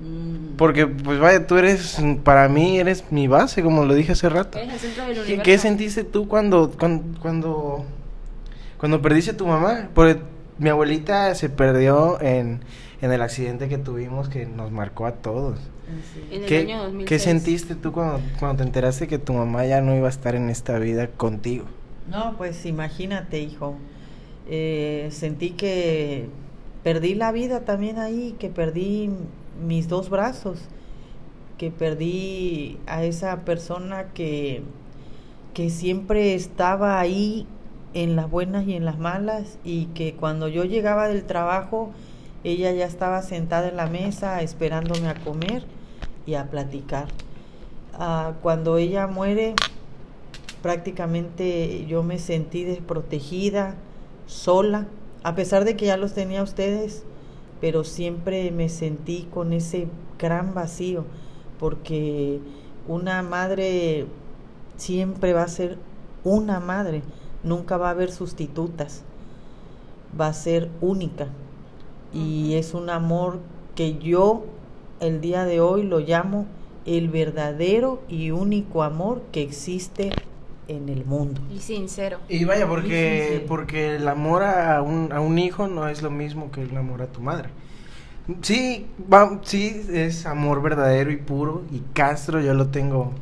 Mm. 0.00 0.56
Porque, 0.56 0.86
pues 0.86 1.18
vaya, 1.18 1.46
tú 1.46 1.58
eres, 1.58 1.98
para 2.22 2.48
mí 2.48 2.78
eres 2.78 3.04
mi 3.10 3.28
base, 3.28 3.62
como 3.62 3.84
lo 3.84 3.92
dije 3.92 4.12
hace 4.12 4.30
rato. 4.30 4.58
¿Qué, 5.26 5.40
¿Qué, 5.40 5.58
sentiste 5.58 6.04
tú 6.04 6.26
cuando, 6.26 6.70
cuando, 6.78 7.20
cuando, 7.20 7.84
cuando 8.78 9.02
perdiste 9.02 9.32
a 9.32 9.36
tu 9.36 9.46
mamá? 9.46 9.90
Porque 9.92 10.20
mi 10.56 10.70
abuelita 10.70 11.34
se 11.34 11.50
perdió 11.50 12.18
en, 12.22 12.60
en 13.00 13.12
el 13.12 13.22
accidente 13.22 13.68
que 13.68 13.78
tuvimos 13.78 14.28
que 14.28 14.46
nos 14.46 14.70
marcó 14.70 15.06
a 15.06 15.12
todos. 15.12 15.58
¿Qué, 16.46 17.18
sentiste 17.18 17.74
tú 17.74 17.92
cuando, 17.92 18.20
cuando 18.38 18.58
te 18.58 18.62
enteraste 18.64 19.06
que 19.06 19.18
tu 19.18 19.34
mamá 19.34 19.66
ya 19.66 19.80
no 19.80 19.94
iba 19.94 20.06
a 20.06 20.10
estar 20.10 20.34
en 20.34 20.50
esta 20.50 20.78
vida 20.78 21.08
contigo? 21.08 21.66
No, 22.08 22.34
pues 22.36 22.64
imagínate, 22.66 23.40
hijo. 23.40 23.76
Eh, 24.48 25.08
sentí 25.10 25.50
que 25.50 26.28
perdí 26.82 27.14
la 27.14 27.32
vida 27.32 27.60
también 27.60 27.98
ahí, 27.98 28.36
que 28.38 28.50
perdí 28.50 29.10
mis 29.66 29.88
dos 29.88 30.10
brazos, 30.10 30.58
que 31.58 31.70
perdí 31.70 32.78
a 32.86 33.04
esa 33.04 33.44
persona 33.44 34.06
que, 34.12 34.62
que 35.54 35.70
siempre 35.70 36.34
estaba 36.34 37.00
ahí 37.00 37.46
en 37.94 38.16
las 38.16 38.28
buenas 38.28 38.66
y 38.66 38.74
en 38.74 38.84
las 38.84 38.98
malas 38.98 39.58
y 39.64 39.86
que 39.86 40.14
cuando 40.14 40.48
yo 40.48 40.64
llegaba 40.64 41.08
del 41.08 41.24
trabajo 41.24 41.92
ella 42.44 42.72
ya 42.72 42.84
estaba 42.84 43.22
sentada 43.22 43.68
en 43.68 43.76
la 43.76 43.86
mesa 43.86 44.42
esperándome 44.42 45.08
a 45.08 45.14
comer 45.14 45.64
y 46.26 46.34
a 46.34 46.50
platicar. 46.50 47.08
Ah, 47.94 48.34
cuando 48.42 48.76
ella 48.76 49.06
muere, 49.06 49.54
prácticamente 50.62 51.86
yo 51.86 52.02
me 52.02 52.18
sentí 52.18 52.64
desprotegida, 52.64 53.76
sola, 54.26 54.86
a 55.22 55.34
pesar 55.34 55.64
de 55.64 55.76
que 55.76 55.86
ya 55.86 55.96
los 55.96 56.12
tenía 56.12 56.42
ustedes, 56.42 57.02
pero 57.60 57.82
siempre 57.82 58.50
me 58.50 58.68
sentí 58.68 59.28
con 59.32 59.52
ese 59.52 59.88
gran 60.18 60.54
vacío, 60.54 61.04
porque 61.58 62.40
una 62.86 63.22
madre 63.22 64.06
siempre 64.76 65.32
va 65.32 65.44
a 65.44 65.48
ser 65.48 65.78
una 66.24 66.60
madre, 66.60 67.02
nunca 67.42 67.76
va 67.76 67.88
a 67.88 67.92
haber 67.92 68.10
sustitutas, 68.10 69.02
va 70.18 70.26
a 70.28 70.34
ser 70.34 70.70
única. 70.80 71.28
Y 72.14 72.54
es 72.54 72.72
un 72.74 72.90
amor 72.90 73.40
que 73.74 73.98
yo 73.98 74.44
el 75.00 75.20
día 75.20 75.44
de 75.44 75.60
hoy 75.60 75.82
lo 75.82 75.98
llamo 75.98 76.46
el 76.86 77.08
verdadero 77.08 78.02
y 78.08 78.30
único 78.30 78.82
amor 78.82 79.22
que 79.32 79.42
existe 79.42 80.10
en 80.68 80.88
el 80.88 81.04
mundo. 81.04 81.40
Y 81.52 81.58
sincero. 81.58 82.18
Y 82.28 82.44
vaya, 82.44 82.66
porque, 82.68 83.44
porque 83.48 83.96
el 83.96 84.08
amor 84.08 84.42
a 84.44 84.80
un, 84.80 85.12
a 85.12 85.20
un 85.20 85.38
hijo 85.38 85.66
no 85.66 85.88
es 85.88 86.02
lo 86.02 86.10
mismo 86.10 86.50
que 86.50 86.62
el 86.62 86.76
amor 86.76 87.02
a 87.02 87.06
tu 87.06 87.20
madre. 87.20 87.48
Sí, 88.40 88.86
va, 89.12 89.40
sí, 89.42 89.84
es 89.92 90.24
amor 90.24 90.62
verdadero 90.62 91.10
y 91.10 91.16
puro 91.16 91.62
y 91.70 91.80
Castro 91.92 92.40
yo 92.40 92.54
lo 92.54 92.68
tengo 92.68 93.12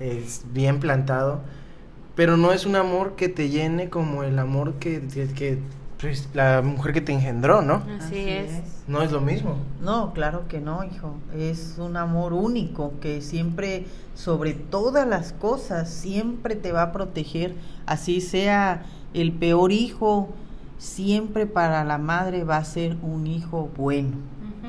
es 0.00 0.44
bien 0.52 0.80
plantado, 0.80 1.40
pero 2.14 2.36
no 2.36 2.52
es 2.52 2.66
un 2.66 2.76
amor 2.76 3.16
que 3.16 3.28
te 3.28 3.48
llene 3.48 3.88
como 3.88 4.24
el 4.24 4.38
amor 4.38 4.74
que, 4.74 5.02
que, 5.34 5.58
pues, 6.00 6.28
la 6.34 6.62
mujer 6.62 6.92
que 6.92 7.00
te 7.00 7.12
engendró, 7.12 7.62
¿no? 7.62 7.82
Así, 7.98 8.18
es. 8.18 8.62
No 8.86 9.02
es 9.02 9.12
lo 9.12 9.20
mismo. 9.20 9.56
No, 9.80 10.12
claro 10.12 10.46
que 10.48 10.60
no, 10.60 10.84
hijo. 10.84 11.14
Es 11.36 11.76
un 11.78 11.96
amor 11.96 12.32
único 12.32 12.92
que 13.00 13.22
siempre, 13.22 13.86
sobre 14.14 14.52
todas 14.52 15.06
las 15.06 15.32
cosas, 15.32 15.88
siempre 15.90 16.54
te 16.54 16.72
va 16.72 16.82
a 16.82 16.92
proteger, 16.92 17.54
así 17.86 18.20
sea 18.20 18.84
el 19.14 19.32
peor 19.32 19.72
hijo, 19.72 20.28
siempre 20.78 21.46
para 21.46 21.84
la 21.84 21.98
madre 21.98 22.44
va 22.44 22.58
a 22.58 22.64
ser 22.64 22.96
un 23.02 23.26
hijo 23.26 23.70
bueno. 23.76 24.16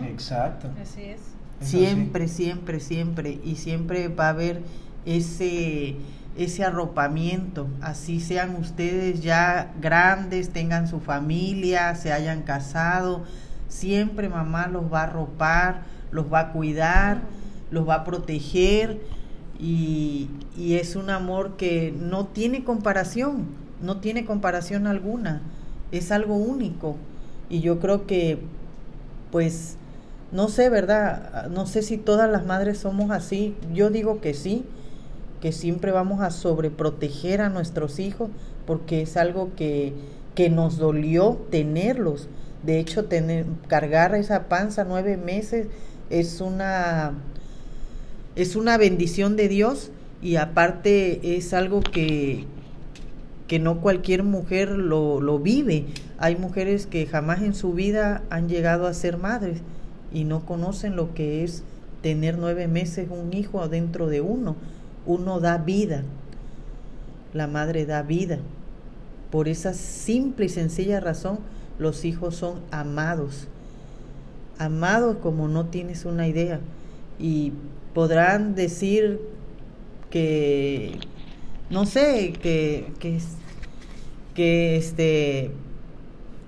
Exacto. 0.03 0.69
Así 0.81 1.01
es. 1.01 1.19
Siempre, 1.59 2.27
siempre, 2.27 2.79
siempre. 2.79 3.39
Y 3.43 3.55
siempre 3.55 4.07
va 4.07 4.27
a 4.27 4.29
haber 4.29 4.61
ese, 5.05 5.95
ese 6.37 6.63
arropamiento. 6.63 7.67
Así 7.81 8.19
sean 8.19 8.55
ustedes 8.55 9.21
ya 9.21 9.73
grandes, 9.81 10.49
tengan 10.49 10.87
su 10.87 10.99
familia, 10.99 11.95
se 11.95 12.11
hayan 12.11 12.43
casado. 12.43 13.23
Siempre 13.67 14.29
mamá 14.29 14.67
los 14.67 14.91
va 14.91 15.01
a 15.01 15.03
arropar, 15.03 15.83
los 16.11 16.31
va 16.31 16.39
a 16.39 16.51
cuidar, 16.51 17.21
los 17.71 17.87
va 17.87 17.95
a 17.95 18.03
proteger. 18.03 19.01
Y, 19.59 20.29
y 20.55 20.75
es 20.75 20.95
un 20.95 21.09
amor 21.09 21.57
que 21.57 21.93
no 21.99 22.27
tiene 22.27 22.63
comparación, 22.63 23.47
no 23.81 23.97
tiene 23.97 24.23
comparación 24.23 24.87
alguna 24.87 25.41
es 25.91 26.11
algo 26.11 26.35
único. 26.35 26.97
Y 27.49 27.61
yo 27.61 27.79
creo 27.79 28.05
que, 28.05 28.39
pues, 29.31 29.77
no 30.31 30.49
sé, 30.49 30.69
¿verdad? 30.69 31.47
No 31.49 31.65
sé 31.65 31.81
si 31.81 31.97
todas 31.97 32.29
las 32.29 32.45
madres 32.45 32.79
somos 32.79 33.11
así. 33.11 33.55
Yo 33.73 33.89
digo 33.89 34.19
que 34.19 34.33
sí, 34.33 34.65
que 35.41 35.51
siempre 35.51 35.91
vamos 35.91 36.21
a 36.21 36.31
sobreproteger 36.31 37.41
a 37.41 37.49
nuestros 37.49 37.99
hijos 37.99 38.29
porque 38.65 39.01
es 39.01 39.17
algo 39.17 39.51
que, 39.55 39.93
que 40.35 40.49
nos 40.49 40.77
dolió 40.77 41.39
tenerlos. 41.49 42.27
De 42.63 42.79
hecho, 42.79 43.05
tener, 43.05 43.45
cargar 43.67 44.15
esa 44.15 44.49
panza 44.49 44.83
nueve 44.83 45.17
meses 45.17 45.67
es 46.09 46.41
una, 46.41 47.13
es 48.35 48.55
una 48.55 48.77
bendición 48.77 49.35
de 49.35 49.47
Dios 49.47 49.91
y 50.21 50.37
aparte 50.37 51.37
es 51.37 51.53
algo 51.53 51.81
que, 51.81 52.45
que 53.47 53.59
no 53.59 53.79
cualquier 53.81 54.23
mujer 54.23 54.69
lo, 54.69 55.21
lo 55.21 55.39
vive. 55.39 55.85
Hay 56.17 56.35
mujeres 56.35 56.87
que 56.87 57.05
jamás 57.05 57.41
en 57.41 57.53
su 57.53 57.73
vida 57.73 58.23
han 58.29 58.49
llegado 58.49 58.87
a 58.87 58.93
ser 58.93 59.17
madres 59.17 59.61
y 60.11 60.23
no 60.23 60.45
conocen 60.45 60.95
lo 60.95 61.13
que 61.13 61.43
es 61.43 61.63
tener 62.01 62.37
nueve 62.37 62.67
meses 62.67 63.07
un 63.09 63.33
hijo 63.33 63.61
adentro 63.61 64.07
de 64.07 64.21
uno. 64.21 64.55
Uno 65.07 65.39
da 65.39 65.57
vida, 65.57 66.03
la 67.33 67.47
madre 67.47 67.87
da 67.87 68.03
vida. 68.03 68.37
Por 69.31 69.47
esa 69.47 69.73
simple 69.73 70.45
y 70.45 70.49
sencilla 70.49 70.99
razón, 70.99 71.39
los 71.79 72.05
hijos 72.05 72.35
son 72.35 72.59
amados. 72.69 73.47
Amados 74.59 75.17
como 75.23 75.47
no 75.47 75.65
tienes 75.65 76.05
una 76.05 76.27
idea. 76.27 76.59
Y 77.19 77.53
podrán 77.95 78.53
decir 78.53 79.19
que 80.11 80.99
no 81.69 81.85
sé, 81.85 82.33
que, 82.41 82.91
que, 82.99 83.19
que 84.33 84.77
este, 84.77 85.51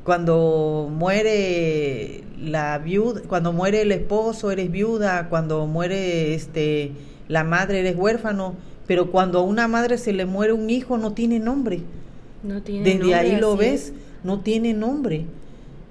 cuando 0.04 0.89
muere 0.89 2.24
la 2.39 2.78
viuda, 2.78 3.22
cuando 3.28 3.52
muere 3.52 3.82
el 3.82 3.91
esposo 3.91 4.50
eres 4.52 4.72
viuda, 4.72 5.28
cuando 5.30 5.65
muere 5.67 6.34
este, 6.34 6.93
la 7.30 7.46
madre 7.46 7.80
eres 7.80 7.96
huérfano, 7.96 8.56
pero 8.86 9.10
cuando 9.12 9.39
a 9.39 9.44
una 9.44 9.70
madre 9.70 9.98
se 9.98 10.12
le 10.12 10.26
muere 10.26 10.52
un 10.52 10.70
hijo 10.70 10.98
no 10.98 11.13
tiene 11.13 11.39
nombre. 11.39 11.84
No 12.44 12.62
tiene 12.62 12.96
Desde 12.96 13.15
ahí 13.15 13.38
lo 13.38 13.56
ves, 13.56 13.94
no 14.26 14.42
tiene 14.42 14.74
nombre. 14.74 15.26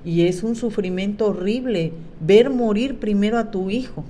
Y 0.04 0.26
es 0.26 0.42
un 0.42 0.54
sufrimiento 0.54 1.28
horrible 1.28 1.92
ver 2.20 2.50
morir 2.50 2.98
primero 2.98 3.38
a 3.38 3.50
tu 3.50 3.70
hijo 3.70 4.04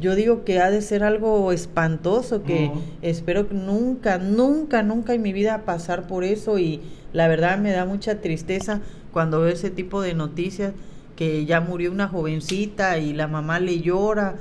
yo 0.00 0.14
digo 0.14 0.44
que 0.44 0.60
ha 0.60 0.70
de 0.70 0.80
ser 0.80 1.02
algo 1.02 1.50
espantoso, 1.50 2.44
que 2.44 2.70
espero 3.02 3.48
que 3.48 3.54
nunca, 3.54 4.18
nunca, 4.18 4.82
nunca 4.82 5.14
en 5.14 5.22
mi 5.22 5.32
vida 5.32 5.64
pasar 5.64 6.06
por 6.06 6.22
eso 6.22 6.58
y 6.58 6.80
la 7.12 7.26
verdad 7.26 7.58
me 7.58 7.72
da 7.72 7.84
mucha 7.84 8.20
tristeza 8.20 8.80
cuando 9.12 9.40
veo 9.40 9.52
ese 9.52 9.70
tipo 9.70 10.00
de 10.00 10.14
noticias 10.14 10.72
que 11.16 11.46
ya 11.46 11.60
murió 11.60 11.90
una 11.90 12.06
jovencita 12.06 12.98
y 12.98 13.12
la 13.12 13.26
mamá 13.26 13.58
le 13.58 13.80
llora. 13.80 14.36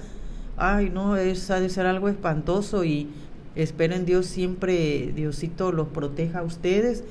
Ay, 0.57 0.89
no, 0.89 1.15
es, 1.17 1.51
ha 1.51 1.59
de 1.59 1.69
ser 1.69 1.85
algo 1.85 2.09
espantoso 2.09 2.83
y 2.83 3.07
esperen 3.55 4.05
Dios 4.05 4.25
siempre, 4.25 5.13
Diosito 5.15 5.71
los 5.71 5.89
proteja 5.89 6.39
a 6.39 6.43
ustedes 6.43 7.03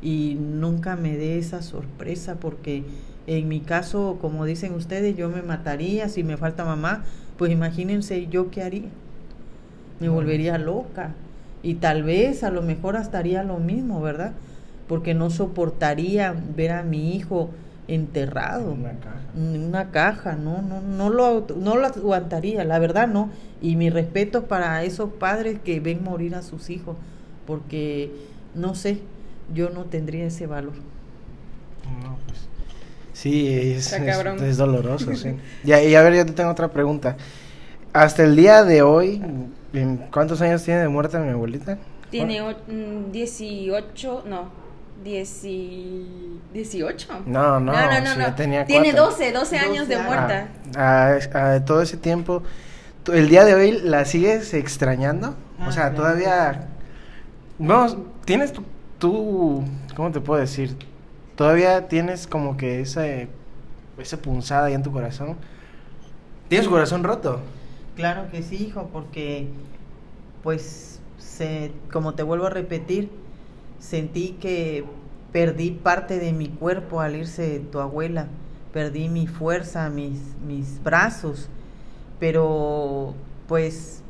y 0.00 0.36
nunca 0.40 0.96
me 0.96 1.16
dé 1.16 1.38
esa 1.38 1.62
sorpresa 1.62 2.36
porque 2.40 2.82
en 3.26 3.48
mi 3.48 3.60
caso, 3.60 4.18
como 4.22 4.46
dicen 4.46 4.72
ustedes, 4.74 5.16
yo 5.16 5.28
me 5.28 5.42
mataría 5.42 6.08
si 6.08 6.24
me 6.24 6.38
falta 6.38 6.64
mamá, 6.64 7.04
pues 7.36 7.52
imagínense 7.52 8.26
yo 8.28 8.50
qué 8.50 8.62
haría. 8.62 8.88
Me 10.00 10.08
volvería 10.08 10.58
loca. 10.58 11.14
Y 11.62 11.74
tal 11.74 12.02
vez 12.02 12.42
a 12.42 12.50
lo 12.50 12.62
mejor 12.62 12.96
hasta 12.96 13.18
haría 13.18 13.42
lo 13.42 13.58
mismo, 13.58 14.00
¿verdad? 14.02 14.32
Porque 14.88 15.14
no 15.14 15.30
soportaría 15.30 16.34
ver 16.54 16.72
a 16.72 16.82
mi 16.82 17.16
hijo 17.16 17.50
enterrado 17.88 18.72
en 18.72 18.80
una 18.80 18.92
caja. 18.92 19.20
En 19.36 19.64
una 19.64 19.90
caja, 19.90 20.32
no, 20.36 20.62
no, 20.62 20.80
no 20.80 21.10
lo, 21.10 21.46
no 21.56 21.76
lo 21.76 21.86
aguantaría, 21.86 22.64
la 22.64 22.78
verdad 22.78 23.08
no. 23.08 23.30
Y 23.60 23.76
mi 23.76 23.90
respeto 23.90 24.44
para 24.44 24.82
esos 24.84 25.10
padres 25.12 25.58
que 25.62 25.80
ven 25.80 26.02
morir 26.02 26.34
a 26.34 26.42
sus 26.42 26.70
hijos, 26.70 26.96
porque 27.46 28.10
no 28.54 28.74
sé, 28.74 29.00
yo 29.52 29.70
no 29.70 29.84
tendría 29.84 30.26
ese 30.26 30.46
valor. 30.46 30.74
No, 32.02 32.18
pues 32.26 32.48
Sí, 33.12 33.48
es, 33.48 33.92
es, 33.92 34.56
doloroso, 34.56 35.14
sí. 35.14 35.36
y, 35.64 35.72
y, 35.72 35.94
a 35.94 36.02
ver, 36.02 36.14
yo 36.14 36.26
te 36.26 36.32
tengo 36.32 36.50
otra 36.50 36.68
pregunta. 36.68 37.16
Hasta 37.92 38.24
el 38.24 38.34
día 38.34 38.64
de 38.64 38.82
hoy, 38.82 39.22
¿cuántos 40.10 40.40
años 40.42 40.64
tiene 40.64 40.80
de 40.80 40.88
muerta 40.88 41.20
mi 41.20 41.30
abuelita? 41.30 41.78
Tiene 42.10 42.42
18, 43.12 44.24
mm, 44.26 44.28
no, 44.96 45.02
18. 46.52 47.08
No, 47.26 47.60
no, 47.60 47.72
no, 47.72 48.00
no, 48.00 48.16
no, 48.16 48.34
Tenía 48.34 48.64
Tiene 48.64 48.92
12, 48.92 49.32
12 49.32 49.58
años 49.58 49.88
de 49.88 49.98
muerta. 49.98 50.48
Ah, 50.76 51.18
a, 51.32 51.64
todo 51.64 51.82
ese 51.82 51.96
tiempo, 51.96 52.42
¿el 53.12 53.28
día 53.28 53.44
de 53.44 53.54
hoy 53.54 53.72
la 53.72 54.04
sigues 54.04 54.54
extrañando? 54.54 55.36
o 55.66 55.72
sea, 55.72 55.86
ah, 55.86 55.94
todavía... 55.94 56.68
Vamos, 57.58 57.96
tienes 58.24 58.52
tú, 58.52 58.64
tú, 58.98 59.64
¿cómo 59.94 60.10
te 60.10 60.20
puedo 60.20 60.40
decir? 60.40 60.76
todavía 61.36 61.88
tienes 61.88 62.26
como 62.26 62.56
que 62.56 62.80
esa, 62.80 63.04
esa 63.98 64.16
punzada 64.18 64.66
ahí 64.66 64.74
en 64.74 64.82
tu 64.82 64.92
corazón. 64.92 65.36
¿Tienes 66.48 66.66
tu 66.66 66.72
corazón 66.72 67.04
roto? 67.04 67.40
Claro 67.96 68.30
que 68.30 68.42
sí, 68.42 68.56
hijo, 68.56 68.88
porque 68.92 69.48
pues 70.42 71.00
se, 71.18 71.72
como 71.92 72.14
te 72.14 72.22
vuelvo 72.22 72.46
a 72.46 72.50
repetir, 72.50 73.10
sentí 73.84 74.30
que 74.40 74.84
perdí 75.30 75.72
parte 75.72 76.18
de 76.18 76.32
mi 76.32 76.48
cuerpo 76.48 77.00
al 77.00 77.16
irse 77.16 77.60
tu 77.70 77.80
abuela, 77.80 78.28
perdí 78.72 79.08
mi 79.08 79.26
fuerza, 79.26 79.90
mis, 79.90 80.20
mis 80.46 80.82
brazos, 80.82 81.48
pero 82.18 83.14
pues 83.46 84.02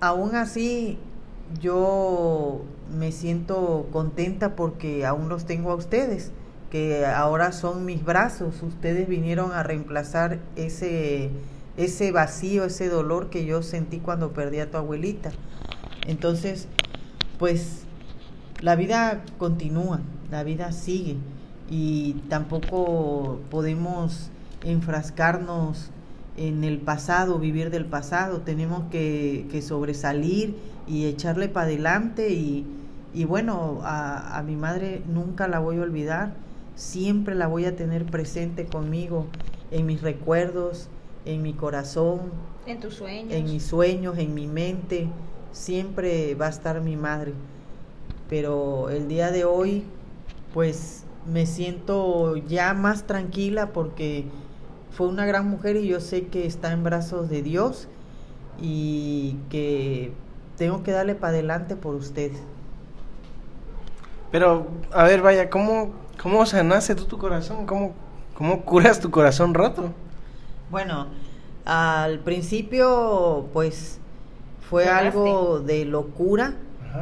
aún 0.00 0.34
así 0.34 0.98
yo 1.60 2.62
me 2.98 3.12
siento 3.12 3.88
contenta 3.92 4.56
porque 4.56 5.06
aún 5.06 5.30
los 5.30 5.46
tengo 5.46 5.70
a 5.70 5.76
ustedes, 5.76 6.30
que 6.70 7.06
ahora 7.06 7.52
son 7.52 7.86
mis 7.86 8.04
brazos. 8.04 8.62
Ustedes 8.62 9.08
vinieron 9.08 9.52
a 9.52 9.62
reemplazar 9.62 10.38
ese, 10.54 11.30
ese 11.78 12.12
vacío, 12.12 12.64
ese 12.64 12.90
dolor 12.90 13.30
que 13.30 13.46
yo 13.46 13.62
sentí 13.62 14.00
cuando 14.00 14.32
perdí 14.32 14.60
a 14.60 14.70
tu 14.70 14.76
abuelita. 14.76 15.30
Entonces, 16.06 16.68
pues 17.38 17.87
la 18.60 18.76
vida 18.76 19.22
continúa, 19.38 20.00
la 20.30 20.42
vida 20.42 20.72
sigue 20.72 21.16
y 21.70 22.14
tampoco 22.28 23.40
podemos 23.50 24.30
enfrascarnos 24.64 25.90
en 26.36 26.64
el 26.64 26.78
pasado, 26.78 27.38
vivir 27.38 27.70
del 27.70 27.84
pasado, 27.84 28.40
tenemos 28.42 28.84
que, 28.90 29.46
que 29.50 29.60
sobresalir 29.60 30.56
y 30.86 31.06
echarle 31.06 31.48
para 31.48 31.66
adelante 31.66 32.30
y, 32.30 32.64
y 33.12 33.24
bueno, 33.24 33.80
a, 33.82 34.38
a, 34.38 34.42
mi 34.42 34.54
madre 34.54 35.02
nunca 35.08 35.48
la 35.48 35.58
voy 35.58 35.78
a 35.78 35.82
olvidar, 35.82 36.34
siempre 36.76 37.34
la 37.34 37.48
voy 37.48 37.64
a 37.64 37.74
tener 37.74 38.06
presente 38.06 38.66
conmigo, 38.66 39.26
en 39.70 39.86
mis 39.86 40.00
recuerdos, 40.00 40.88
en 41.24 41.42
mi 41.42 41.52
corazón, 41.52 42.20
en 42.66 42.80
tus 42.80 42.94
sueños, 42.94 43.32
en 43.32 43.44
mis 43.44 43.64
sueños, 43.64 44.16
en 44.18 44.32
mi 44.32 44.46
mente, 44.46 45.08
siempre 45.52 46.34
va 46.36 46.46
a 46.46 46.50
estar 46.50 46.80
mi 46.80 46.96
madre. 46.96 47.34
Pero 48.28 48.90
el 48.90 49.08
día 49.08 49.30
de 49.30 49.44
hoy, 49.44 49.84
pues 50.54 51.04
me 51.26 51.46
siento 51.46 52.36
ya 52.36 52.74
más 52.74 53.06
tranquila 53.06 53.72
porque 53.72 54.26
fue 54.90 55.08
una 55.08 55.26
gran 55.26 55.48
mujer 55.48 55.76
y 55.76 55.86
yo 55.86 56.00
sé 56.00 56.26
que 56.26 56.46
está 56.46 56.72
en 56.72 56.84
brazos 56.84 57.28
de 57.28 57.42
Dios 57.42 57.88
y 58.60 59.36
que 59.50 60.12
tengo 60.56 60.82
que 60.82 60.92
darle 60.92 61.14
para 61.14 61.32
adelante 61.32 61.76
por 61.76 61.94
usted. 61.94 62.32
Pero, 64.30 64.66
a 64.92 65.04
ver, 65.04 65.22
vaya, 65.22 65.48
¿cómo, 65.48 65.92
cómo 66.20 66.44
sanaste 66.44 66.94
tú 66.94 67.04
tu 67.04 67.18
corazón? 67.18 67.64
¿Cómo, 67.64 67.92
¿Cómo 68.34 68.62
curas 68.62 69.00
tu 69.00 69.10
corazón 69.10 69.54
roto? 69.54 69.92
Bueno, 70.70 71.06
al 71.64 72.18
principio, 72.20 73.46
pues, 73.52 74.00
fue 74.68 74.86
algo 74.86 75.60
de 75.60 75.84
locura, 75.86 76.54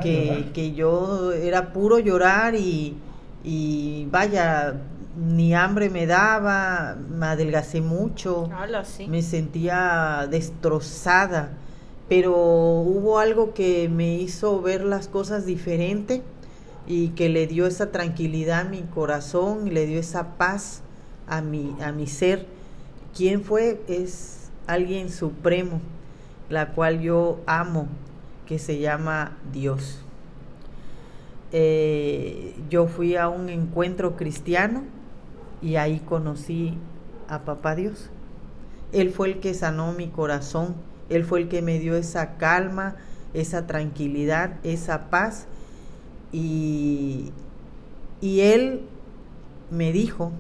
que, 0.02 0.50
que, 0.52 0.72
yo 0.72 1.32
era 1.32 1.72
puro 1.72 1.98
llorar 1.98 2.54
y, 2.54 2.96
y 3.44 4.06
vaya, 4.10 4.74
ni 5.16 5.54
hambre 5.54 5.88
me 5.88 6.06
daba, 6.06 6.96
me 7.10 7.26
adelgacé 7.26 7.80
mucho, 7.80 8.48
me 9.08 9.22
sentía 9.22 10.26
destrozada, 10.30 11.50
pero 12.08 12.32
hubo 12.34 13.18
algo 13.18 13.54
que 13.54 13.88
me 13.88 14.16
hizo 14.16 14.60
ver 14.60 14.84
las 14.84 15.08
cosas 15.08 15.46
diferente 15.46 16.22
y 16.86 17.08
que 17.10 17.28
le 17.28 17.46
dio 17.46 17.66
esa 17.66 17.90
tranquilidad 17.90 18.60
a 18.60 18.64
mi 18.64 18.82
corazón, 18.82 19.66
y 19.66 19.70
le 19.70 19.86
dio 19.86 19.98
esa 19.98 20.36
paz 20.36 20.82
a 21.26 21.40
mi, 21.40 21.74
a 21.80 21.92
mi 21.92 22.06
ser. 22.06 22.46
¿Quién 23.16 23.42
fue? 23.42 23.80
Es 23.88 24.50
alguien 24.66 25.10
supremo, 25.10 25.80
la 26.48 26.72
cual 26.72 27.00
yo 27.00 27.40
amo, 27.46 27.88
que 28.46 28.58
se 28.58 28.78
llama 28.78 29.36
Dios. 29.52 30.00
Eh, 31.52 32.54
yo 32.70 32.86
fui 32.86 33.16
a 33.16 33.28
un 33.28 33.48
encuentro 33.48 34.16
cristiano 34.16 34.84
y 35.60 35.76
ahí 35.76 36.00
conocí 36.00 36.78
a 37.28 37.40
Papá 37.40 37.74
Dios. 37.74 38.10
Él 38.92 39.10
fue 39.10 39.28
el 39.28 39.40
que 39.40 39.54
sanó 39.54 39.92
mi 39.92 40.08
corazón, 40.08 40.74
Él 41.08 41.24
fue 41.24 41.40
el 41.40 41.48
que 41.48 41.62
me 41.62 41.78
dio 41.78 41.96
esa 41.96 42.36
calma, 42.36 42.96
esa 43.34 43.66
tranquilidad, 43.66 44.58
esa 44.62 45.10
paz. 45.10 45.46
Y, 46.32 47.32
y 48.20 48.40
Él 48.40 48.82
me 49.70 49.92
dijo 49.92 50.32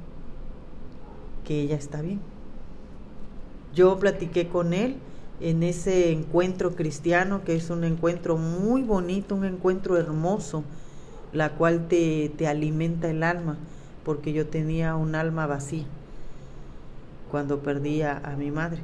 que 1.44 1.60
ella 1.60 1.76
está 1.76 2.00
bien. 2.00 2.20
Yo 3.74 3.98
platiqué 3.98 4.48
con 4.48 4.72
Él 4.72 4.96
en 5.40 5.62
ese 5.62 6.12
encuentro 6.12 6.74
cristiano, 6.74 7.42
que 7.44 7.56
es 7.56 7.70
un 7.70 7.84
encuentro 7.84 8.36
muy 8.36 8.82
bonito, 8.82 9.34
un 9.34 9.44
encuentro 9.44 9.96
hermoso, 9.96 10.64
la 11.32 11.50
cual 11.50 11.88
te, 11.88 12.30
te 12.36 12.46
alimenta 12.46 13.10
el 13.10 13.22
alma 13.22 13.58
porque 14.06 14.32
yo 14.32 14.46
tenía 14.46 14.94
un 14.94 15.16
alma 15.16 15.48
vacía 15.48 15.82
cuando 17.28 17.58
perdí 17.58 18.02
a, 18.02 18.36
mi 18.38 18.52
madre. 18.52 18.78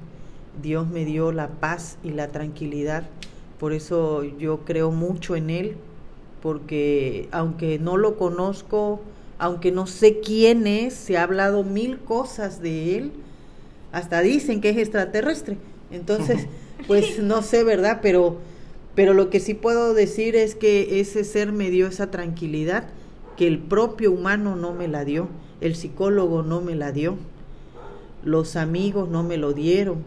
Dios 0.61 0.89
me 0.89 1.05
dio 1.05 1.31
la 1.31 1.47
paz 1.47 1.97
y 2.03 2.11
la 2.11 2.27
tranquilidad, 2.27 3.05
por 3.61 3.73
eso 3.73 4.25
yo 4.25 4.65
creo 4.65 4.91
mucho 4.91 5.37
en 5.37 5.49
Él, 5.49 5.77
porque 6.43 7.29
aunque 7.31 7.79
no 7.79 7.97
lo 7.97 8.17
conozco, 8.17 9.01
aunque 9.39 9.71
no 9.71 9.87
sé 9.87 10.19
quién 10.19 10.67
es, 10.67 10.93
se 10.93 11.17
ha 11.17 11.23
hablado 11.23 11.63
mil 11.63 12.01
cosas 12.01 12.61
de 12.61 12.97
Él, 12.97 13.13
hasta 13.93 14.23
dicen 14.23 14.61
que 14.61 14.71
es 14.71 14.77
extraterrestre. 14.77 15.57
Entonces, 15.93 16.47
pues 16.87 17.19
no 17.19 17.43
sé, 17.43 17.65
¿verdad? 17.65 18.01
Pero, 18.03 18.39
pero 18.95 19.15
lo 19.15 19.31
que 19.31 19.41
sí 19.41 19.55
puedo 19.55 19.95
decir 19.95 20.35
es 20.35 20.55
que 20.55 21.01
ese 21.01 21.25
ser 21.25 21.53
me 21.53 21.71
dio 21.71 21.87
esa 21.87 22.11
tranquilidad 22.11 22.85
que 23.37 23.47
el 23.47 23.59
propio 23.59 24.13
humano 24.13 24.57
no 24.57 24.73
me 24.73 24.89
la 24.89 25.05
dio, 25.05 25.29
el 25.61 25.75
psicólogo 25.75 26.43
no 26.43 26.61
me 26.61 26.75
la 26.75 26.93
dio, 26.93 27.17
los 28.25 28.57
amigos 28.57 29.09
no 29.09 29.23
me 29.23 29.37
lo 29.37 29.53
dieron, 29.53 30.05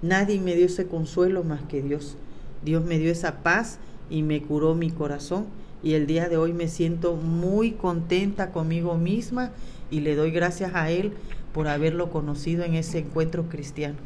nadie 0.00 0.40
me 0.40 0.54
dio 0.54 0.66
ese 0.66 0.86
consuelo 0.86 1.44
más 1.44 1.62
que 1.62 1.82
Dios. 1.82 2.16
Dios 2.64 2.84
me 2.84 2.98
dio 2.98 3.10
esa 3.10 3.42
paz 3.42 3.78
y 4.10 4.22
me 4.22 4.42
curó 4.42 4.74
mi 4.74 4.90
corazón 4.90 5.46
y 5.82 5.94
el 5.94 6.06
día 6.06 6.28
de 6.28 6.36
hoy 6.36 6.52
me 6.52 6.68
siento 6.68 7.16
muy 7.16 7.72
contenta 7.72 8.50
conmigo 8.52 8.96
misma 8.96 9.50
y 9.90 10.00
le 10.00 10.14
doy 10.14 10.30
gracias 10.30 10.72
a 10.74 10.90
Él 10.90 11.12
por 11.52 11.68
haberlo 11.68 12.10
conocido 12.10 12.64
en 12.64 12.74
ese 12.74 13.00
encuentro 13.00 13.48
cristiano. 13.48 13.96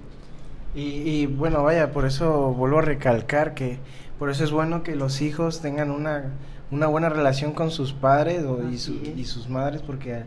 Y, 0.77 0.81
y, 0.81 1.27
bueno, 1.27 1.65
vaya, 1.65 1.91
por 1.91 2.05
eso 2.05 2.53
vuelvo 2.53 2.79
a 2.79 2.83
recalcar 2.83 3.55
que 3.55 3.79
por 4.19 4.31
eso 4.31 4.45
es 4.45 4.51
bueno 4.51 4.83
que 4.83 4.95
los 4.95 5.23
hijos 5.23 5.61
tengan 5.61 5.91
una 5.91 6.33
una 6.71 6.87
buena 6.87 7.09
relación 7.09 7.53
con 7.53 7.71
sus 7.71 7.93
padres 7.93 8.45
o, 8.45 8.61
y, 8.69 9.25
sus 9.25 9.49
madres 9.49 9.83
porque 9.83 10.23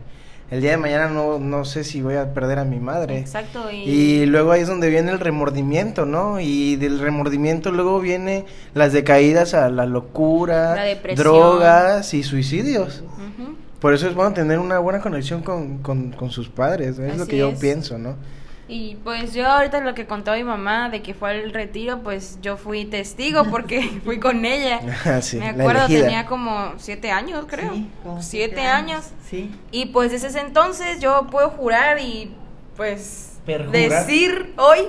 el 0.50 0.60
día 0.60 0.72
de 0.72 0.76
mañana 0.78 1.08
no, 1.08 1.38
no 1.38 1.64
sé 1.64 1.84
si 1.84 2.02
voy 2.02 2.14
a 2.14 2.34
perder 2.34 2.58
a 2.58 2.64
mi 2.64 2.80
madre. 2.80 3.18
Exacto. 3.18 3.70
Y... 3.70 4.26
luego 4.26 4.50
ahí 4.50 4.62
es 4.62 4.68
donde 4.68 4.90
viene 4.90 5.12
el 5.12 5.20
remordimiento, 5.20 6.06
¿no? 6.06 6.40
Y 6.40 6.74
del 6.74 6.98
remordimiento 6.98 7.70
luego 7.70 8.00
viene 8.00 8.46
las 8.74 8.92
decaídas 8.92 9.54
a 9.54 9.70
la 9.70 9.86
locura, 9.86 10.76
drogas 11.14 12.14
y 12.14 12.22
suicidios. 12.22 13.04
Por 13.78 13.94
eso 13.94 14.08
es 14.08 14.14
bueno 14.14 14.34
tener 14.34 14.58
una 14.58 14.78
buena 14.78 15.00
conexión 15.00 15.42
con, 15.42 15.78
con, 15.78 16.10
con 16.10 16.30
sus 16.30 16.48
padres, 16.50 16.98
es 16.98 17.16
lo 17.16 17.26
que 17.26 17.38
yo 17.38 17.54
pienso, 17.54 17.96
¿no? 17.96 18.16
Y 18.70 18.94
pues 19.02 19.34
yo 19.34 19.48
ahorita 19.48 19.80
lo 19.80 19.94
que 19.94 20.06
contó 20.06 20.32
mi 20.32 20.44
mamá 20.44 20.90
de 20.90 21.02
que 21.02 21.12
fue 21.12 21.30
al 21.30 21.52
retiro, 21.52 22.04
pues 22.04 22.38
yo 22.40 22.56
fui 22.56 22.84
testigo 22.84 23.44
porque 23.50 23.82
fui 24.04 24.20
con 24.20 24.44
ella. 24.44 24.80
Ah, 25.04 25.20
Me 25.34 25.48
acuerdo, 25.48 25.86
tenía 25.88 26.26
como 26.26 26.74
siete 26.76 27.10
años, 27.10 27.46
creo. 27.48 27.72
Sí, 27.72 27.88
siete, 28.20 28.60
años. 28.60 29.06
Sí. 29.28 29.50
Y 29.72 29.86
pues 29.86 30.12
desde 30.12 30.28
ese 30.28 30.40
entonces 30.40 31.00
yo 31.00 31.26
puedo 31.30 31.50
jurar 31.50 31.98
y 31.98 32.32
pues 32.76 33.40
decir 33.72 34.52
hoy 34.56 34.86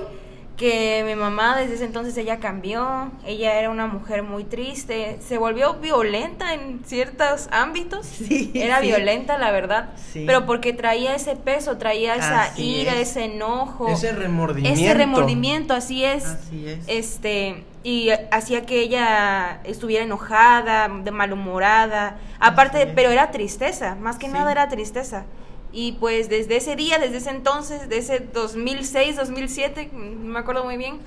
que 0.56 1.02
mi 1.04 1.14
mamá 1.14 1.56
desde 1.56 1.74
ese 1.74 1.84
entonces 1.84 2.16
ella 2.16 2.38
cambió, 2.38 3.10
ella 3.26 3.58
era 3.58 3.70
una 3.70 3.86
mujer 3.86 4.22
muy 4.22 4.44
triste, 4.44 5.18
se 5.26 5.38
volvió 5.38 5.74
violenta 5.74 6.54
en 6.54 6.82
ciertos 6.84 7.48
ámbitos, 7.50 8.06
sí, 8.06 8.52
era 8.54 8.80
violenta 8.80 9.38
la 9.38 9.50
verdad, 9.50 9.90
pero 10.14 10.46
porque 10.46 10.72
traía 10.72 11.14
ese 11.14 11.36
peso, 11.36 11.78
traía 11.78 12.16
esa 12.16 12.52
ira, 12.58 12.96
ese 12.96 13.24
enojo, 13.24 13.88
ese 13.88 14.12
remordimiento, 14.12 14.80
ese 14.80 14.94
remordimiento, 14.94 15.74
así 15.74 16.04
es, 16.04 16.24
así 16.24 16.68
es. 16.68 16.78
este 16.86 17.64
y 17.84 18.10
hacía 18.30 18.64
que 18.64 18.80
ella 18.80 19.60
estuviera 19.64 20.04
enojada, 20.04 20.88
de 20.88 21.10
malhumorada, 21.10 22.16
aparte, 22.38 22.86
pero 22.86 23.10
era 23.10 23.32
tristeza, 23.32 23.96
más 23.96 24.18
que 24.18 24.28
nada 24.28 24.52
era 24.52 24.68
tristeza. 24.68 25.24
Y 25.72 25.92
pues 25.92 26.28
desde 26.28 26.56
ese 26.56 26.76
día, 26.76 26.98
desde 26.98 27.16
ese 27.16 27.30
entonces, 27.30 27.88
de 27.88 27.98
ese 27.98 28.20
2006, 28.20 29.16
2007, 29.16 29.90
no 29.92 30.32
me 30.32 30.38
acuerdo 30.38 30.64
muy 30.64 30.76
bien, 30.76 30.98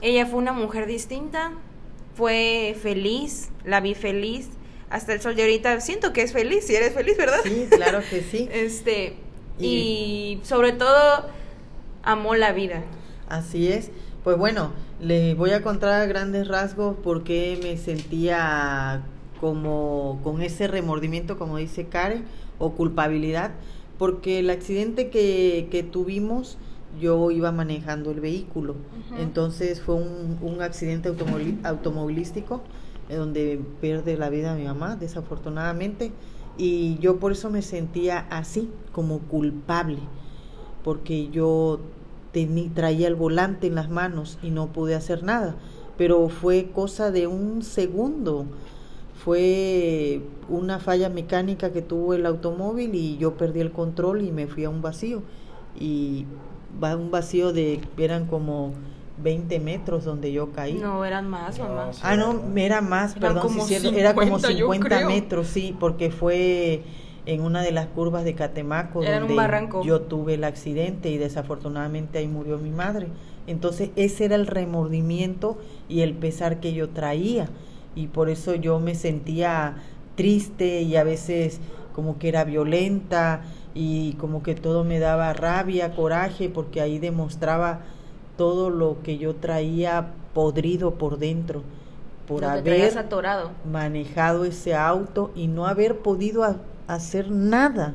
ella 0.00 0.26
fue 0.26 0.38
una 0.38 0.52
mujer 0.52 0.86
distinta, 0.86 1.52
fue 2.14 2.76
feliz, 2.80 3.50
la 3.64 3.80
vi 3.80 3.94
feliz, 3.94 4.48
hasta 4.88 5.12
el 5.12 5.20
sol 5.20 5.36
de 5.36 5.42
ahorita 5.42 5.80
siento 5.80 6.12
que 6.12 6.22
es 6.22 6.32
feliz, 6.32 6.66
si 6.66 6.74
eres 6.74 6.94
feliz, 6.94 7.16
¿verdad? 7.18 7.40
Sí, 7.42 7.66
claro 7.70 8.00
que 8.08 8.22
sí. 8.22 8.48
este, 8.52 9.16
y... 9.58 10.40
sobre 10.42 10.72
todo 10.72 11.26
amó 12.02 12.34
la 12.34 12.52
vida. 12.52 12.84
Así 13.28 13.68
es. 13.68 13.90
Pues 14.24 14.38
bueno, 14.38 14.72
le 15.00 15.34
voy 15.34 15.50
a 15.50 15.62
contar 15.62 16.00
a 16.00 16.06
grandes 16.06 16.48
rasgos 16.48 16.96
por 16.96 17.22
qué 17.22 17.58
me 17.62 17.76
sentía 17.76 19.02
como 19.40 20.20
con 20.24 20.40
ese 20.40 20.68
remordimiento, 20.68 21.38
como 21.38 21.58
dice 21.58 21.86
Karen, 21.86 22.24
o 22.58 22.72
culpabilidad 22.72 23.52
porque 23.98 24.40
el 24.40 24.50
accidente 24.50 25.10
que, 25.10 25.68
que 25.70 25.82
tuvimos 25.82 26.58
yo 27.00 27.30
iba 27.30 27.52
manejando 27.52 28.10
el 28.10 28.20
vehículo, 28.20 28.74
entonces 29.18 29.82
fue 29.82 29.96
un, 29.96 30.38
un 30.40 30.62
accidente 30.62 31.12
automovilístico 31.62 32.62
eh, 33.08 33.16
donde 33.16 33.60
pierde 33.80 34.16
la 34.16 34.30
vida 34.30 34.54
mi 34.54 34.64
mamá, 34.64 34.96
desafortunadamente, 34.96 36.12
Y 36.58 36.96
yo 37.00 37.18
por 37.18 37.32
eso 37.32 37.50
me 37.50 37.60
sentía 37.60 38.26
así, 38.30 38.70
como 38.92 39.18
culpable, 39.18 39.98
porque 40.82 41.28
yo 41.28 41.80
traía 42.74 43.08
el 43.08 43.14
volante 43.14 43.66
en 43.66 43.74
las 43.74 43.90
manos 43.90 44.38
y 44.42 44.50
no 44.50 44.68
pude 44.68 44.94
hacer 44.94 45.22
nada. 45.22 45.56
Pero 45.98 46.28
fue 46.30 46.70
cosa 46.74 47.10
de 47.10 47.26
un 47.26 47.62
segundo. 47.62 48.46
Fue 49.24 50.20
una 50.48 50.78
falla 50.78 51.08
mecánica 51.08 51.72
que 51.72 51.82
tuvo 51.82 52.14
el 52.14 52.26
automóvil 52.26 52.94
y 52.94 53.16
yo 53.18 53.36
perdí 53.36 53.60
el 53.60 53.72
control 53.72 54.22
y 54.22 54.30
me 54.30 54.46
fui 54.46 54.64
a 54.64 54.70
un 54.70 54.82
vacío. 54.82 55.22
Y 55.78 56.26
va 56.82 56.96
un 56.96 57.10
vacío 57.10 57.52
de, 57.52 57.80
eran 57.98 58.26
como 58.26 58.72
20 59.22 59.60
metros 59.60 60.04
donde 60.04 60.32
yo 60.32 60.52
caí. 60.52 60.74
No, 60.74 61.04
eran 61.04 61.28
más, 61.28 61.58
mamá. 61.58 61.90
ah, 62.02 62.16
no, 62.16 62.42
era 62.56 62.80
más, 62.80 63.14
perdón, 63.14 63.28
era 63.94 64.14
como 64.14 64.38
50 64.38 65.06
metros, 65.06 65.46
sí, 65.48 65.74
porque 65.78 66.10
fue 66.10 66.82
en 67.24 67.40
una 67.40 67.62
de 67.62 67.72
las 67.72 67.86
curvas 67.86 68.24
de 68.24 68.34
Catemaco 68.34 69.02
donde 69.02 69.68
yo 69.84 70.02
tuve 70.02 70.34
el 70.34 70.44
accidente 70.44 71.10
y 71.10 71.18
desafortunadamente 71.18 72.18
ahí 72.18 72.28
murió 72.28 72.58
mi 72.58 72.70
madre. 72.70 73.08
Entonces 73.46 73.90
ese 73.96 74.26
era 74.26 74.36
el 74.36 74.46
remordimiento 74.46 75.58
y 75.88 76.00
el 76.00 76.14
pesar 76.14 76.60
que 76.60 76.72
yo 76.72 76.90
traía 76.90 77.48
y 77.96 78.06
por 78.06 78.28
eso 78.28 78.54
yo 78.54 78.78
me 78.78 78.94
sentía 78.94 79.78
triste 80.14 80.82
y 80.82 80.94
a 80.94 81.02
veces 81.02 81.60
como 81.94 82.18
que 82.18 82.28
era 82.28 82.44
violenta 82.44 83.42
y 83.74 84.12
como 84.14 84.42
que 84.42 84.54
todo 84.54 84.84
me 84.84 85.00
daba 85.00 85.32
rabia, 85.32 85.96
coraje, 85.96 86.48
porque 86.48 86.80
ahí 86.80 86.98
demostraba 86.98 87.80
todo 88.36 88.70
lo 88.70 89.02
que 89.02 89.18
yo 89.18 89.34
traía 89.34 90.12
podrido 90.34 90.94
por 90.94 91.18
dentro 91.18 91.62
por 92.28 92.44
haber 92.44 92.92
manejado 93.70 94.44
ese 94.44 94.74
auto 94.74 95.30
y 95.34 95.46
no 95.46 95.66
haber 95.66 95.98
podido 95.98 96.44
hacer 96.86 97.30
nada. 97.30 97.94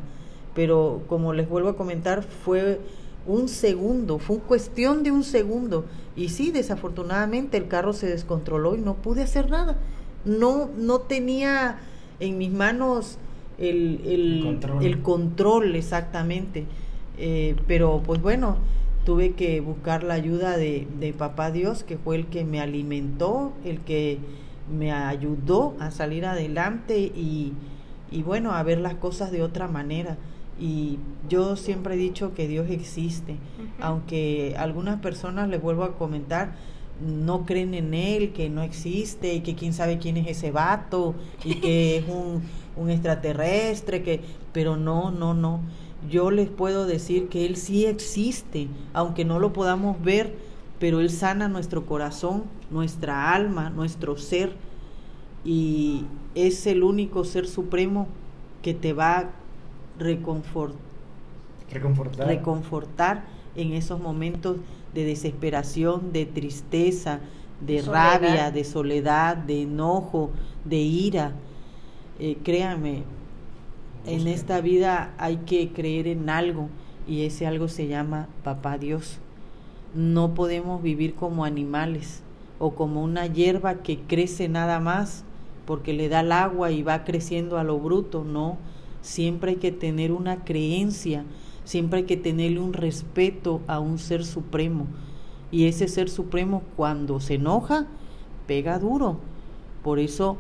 Pero 0.56 1.02
como 1.08 1.34
les 1.34 1.48
vuelvo 1.48 1.70
a 1.70 1.78
comentar, 1.78 2.24
fue 2.24 2.80
un 3.25 3.47
segundo, 3.47 4.19
fue 4.19 4.39
cuestión 4.39 5.03
de 5.03 5.12
un 5.12 5.23
segundo. 5.23 5.86
Y 6.15 6.29
sí, 6.29 6.51
desafortunadamente 6.51 7.57
el 7.57 7.67
carro 7.67 7.93
se 7.93 8.07
descontroló 8.07 8.75
y 8.75 8.79
no 8.79 8.95
pude 8.95 9.23
hacer 9.23 9.49
nada. 9.49 9.77
No, 10.25 10.69
no 10.77 10.99
tenía 10.99 11.79
en 12.19 12.38
mis 12.38 12.51
manos 12.51 13.17
el, 13.57 14.01
el, 14.05 15.01
control. 15.01 15.75
exactamente. 15.75 16.65
Eh, 17.17 17.55
pero 17.67 18.01
pues 18.03 18.21
bueno, 18.21 18.57
tuve 19.05 19.34
que 19.34 19.62
buscar 19.62 20.03
la 20.03 20.15
ayuda 20.15 20.57
de, 20.57 20.88
de 20.99 21.13
papá 21.13 21.51
Dios, 21.51 21.84
que 21.84 21.97
fue 21.97 22.15
el 22.15 22.27
que 22.27 22.43
me 22.43 22.60
alimentó, 22.60 23.53
el 23.63 23.79
que 23.81 24.19
me 24.71 24.91
ayudó 24.91 25.75
a 25.79 25.91
salir 25.91 26.25
adelante 26.25 26.99
y, 26.99 27.53
y 28.12 28.23
bueno, 28.23 28.53
a 28.53 28.63
ver 28.63 28.79
las 28.79 28.95
cosas 28.95 29.31
de 29.31 29.41
otra 29.41 29.67
manera. 29.67 30.17
Y 30.62 31.00
yo 31.28 31.56
siempre 31.56 31.95
he 31.95 31.97
dicho 31.97 32.36
que 32.36 32.47
Dios 32.47 32.69
existe, 32.69 33.38
aunque 33.80 34.54
algunas 34.58 35.00
personas, 35.00 35.50
les 35.50 35.60
vuelvo 35.60 35.84
a 35.84 35.97
comentar, 35.97 36.54
no 37.04 37.47
creen 37.47 37.74
en 37.74 37.95
Él, 37.95 38.32
que 38.32 38.47
no 38.50 38.62
existe, 38.62 39.34
y 39.34 39.39
que 39.41 39.56
quién 39.56 39.74
sabe 39.74 39.97
quién 39.97 40.17
es 40.17 40.28
ese 40.28 40.52
vato, 40.52 41.15
y 41.43 41.56
que 41.62 41.97
es 41.97 42.08
un, 42.08 42.43
un 42.78 42.91
extraterrestre, 42.91 44.04
que, 44.04 44.21
pero 44.54 44.78
no, 44.78 45.10
no, 45.10 45.34
no. 45.34 45.62
Yo 46.08 46.30
les 46.30 46.50
puedo 46.50 46.86
decir 46.86 47.28
que 47.28 47.47
Él 47.47 47.56
sí 47.56 47.88
existe, 47.88 48.67
aunque 48.93 49.26
no 49.26 49.39
lo 49.39 49.54
podamos 49.54 50.00
ver, 50.04 50.36
pero 50.78 51.00
Él 51.00 51.10
sana 51.10 51.47
nuestro 51.47 51.88
corazón, 51.88 52.43
nuestra 52.69 53.34
alma, 53.34 53.71
nuestro 53.71 54.15
ser 54.15 54.56
y 55.43 56.06
es 56.36 56.67
el 56.67 56.84
único 56.84 57.24
ser 57.24 57.47
supremo 57.47 58.08
que 58.62 58.74
te 58.74 58.93
va 58.93 59.32
reconfortar, 59.99 60.77
reconfortar 62.27 63.25
en 63.56 63.73
esos 63.73 63.99
momentos 63.99 64.58
de 64.93 65.06
desesperación, 65.06 66.12
de 66.12 66.25
tristeza, 66.25 67.19
de 67.65 67.82
rabia, 67.82 68.51
de 68.51 68.63
soledad, 68.63 69.38
de 69.38 69.63
enojo, 69.63 70.32
de 70.65 70.77
ira. 70.77 71.34
Eh, 72.19 72.38
créanme, 72.43 73.04
en 74.06 74.27
esta 74.27 74.62
vida 74.62 75.13
hay 75.17 75.38
que 75.38 75.71
creer 75.71 76.08
en 76.08 76.30
algo 76.30 76.69
y 77.08 77.25
ese 77.25 77.47
algo 77.47 77.67
se 77.67 77.88
llama 77.88 78.27
Papá 78.43 78.77
Dios. 78.77 79.19
No 79.93 80.34
podemos 80.34 80.82
vivir 80.82 81.15
como 81.15 81.45
animales 81.45 82.23
o 82.60 82.71
como 82.71 83.04
una 83.04 83.27
hierba 83.27 83.75
que 83.75 83.99
crece 83.99 84.47
nada 84.49 84.80
más 84.80 85.23
porque 85.65 85.93
le 85.93 86.10
da 86.10 86.21
el 86.21 86.32
agua 86.32 86.71
y 86.71 86.84
va 86.84 87.04
creciendo 87.04 87.58
a 87.58 87.63
lo 87.63 87.80
bruto, 87.80 88.23
no. 88.23 88.58
Siempre 89.02 89.52
hay 89.52 89.58
que 89.58 89.72
tener 89.72 90.12
una 90.12 90.44
creencia, 90.44 91.26
siempre 91.64 92.00
hay 92.00 92.06
que 92.06 92.18
tenerle 92.18 92.60
un 92.60 92.74
respeto 92.74 93.62
a 93.68 93.80
un 93.80 93.98
ser 93.98 94.26
supremo. 94.26 94.88
Y 95.52 95.66
ese 95.66 95.88
ser 95.88 96.10
supremo 96.10 96.64
cuando 96.78 97.20
se 97.20 97.36
enoja, 97.36 97.88
pega 98.48 98.80
duro. 98.80 99.18
Por 99.84 100.00
eso 100.00 100.38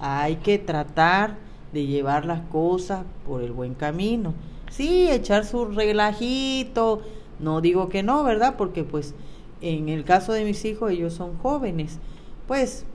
hay 0.00 0.36
que 0.36 0.58
tratar 0.58 1.36
de 1.72 1.86
llevar 1.86 2.24
las 2.24 2.40
cosas 2.48 3.04
por 3.26 3.42
el 3.42 3.52
buen 3.52 3.74
camino. 3.74 4.34
Sí, 4.70 5.08
echar 5.10 5.44
su 5.44 5.66
relajito, 5.66 7.02
no 7.40 7.60
digo 7.60 7.88
que 7.88 8.02
no, 8.02 8.24
¿verdad? 8.24 8.54
Porque 8.56 8.84
pues 8.84 9.14
en 9.60 9.88
el 9.88 10.04
caso 10.04 10.32
de 10.32 10.44
mis 10.44 10.64
hijos 10.64 10.90
ellos 10.90 11.14
son 11.14 11.36
jóvenes, 11.38 11.98
pues 12.46 12.86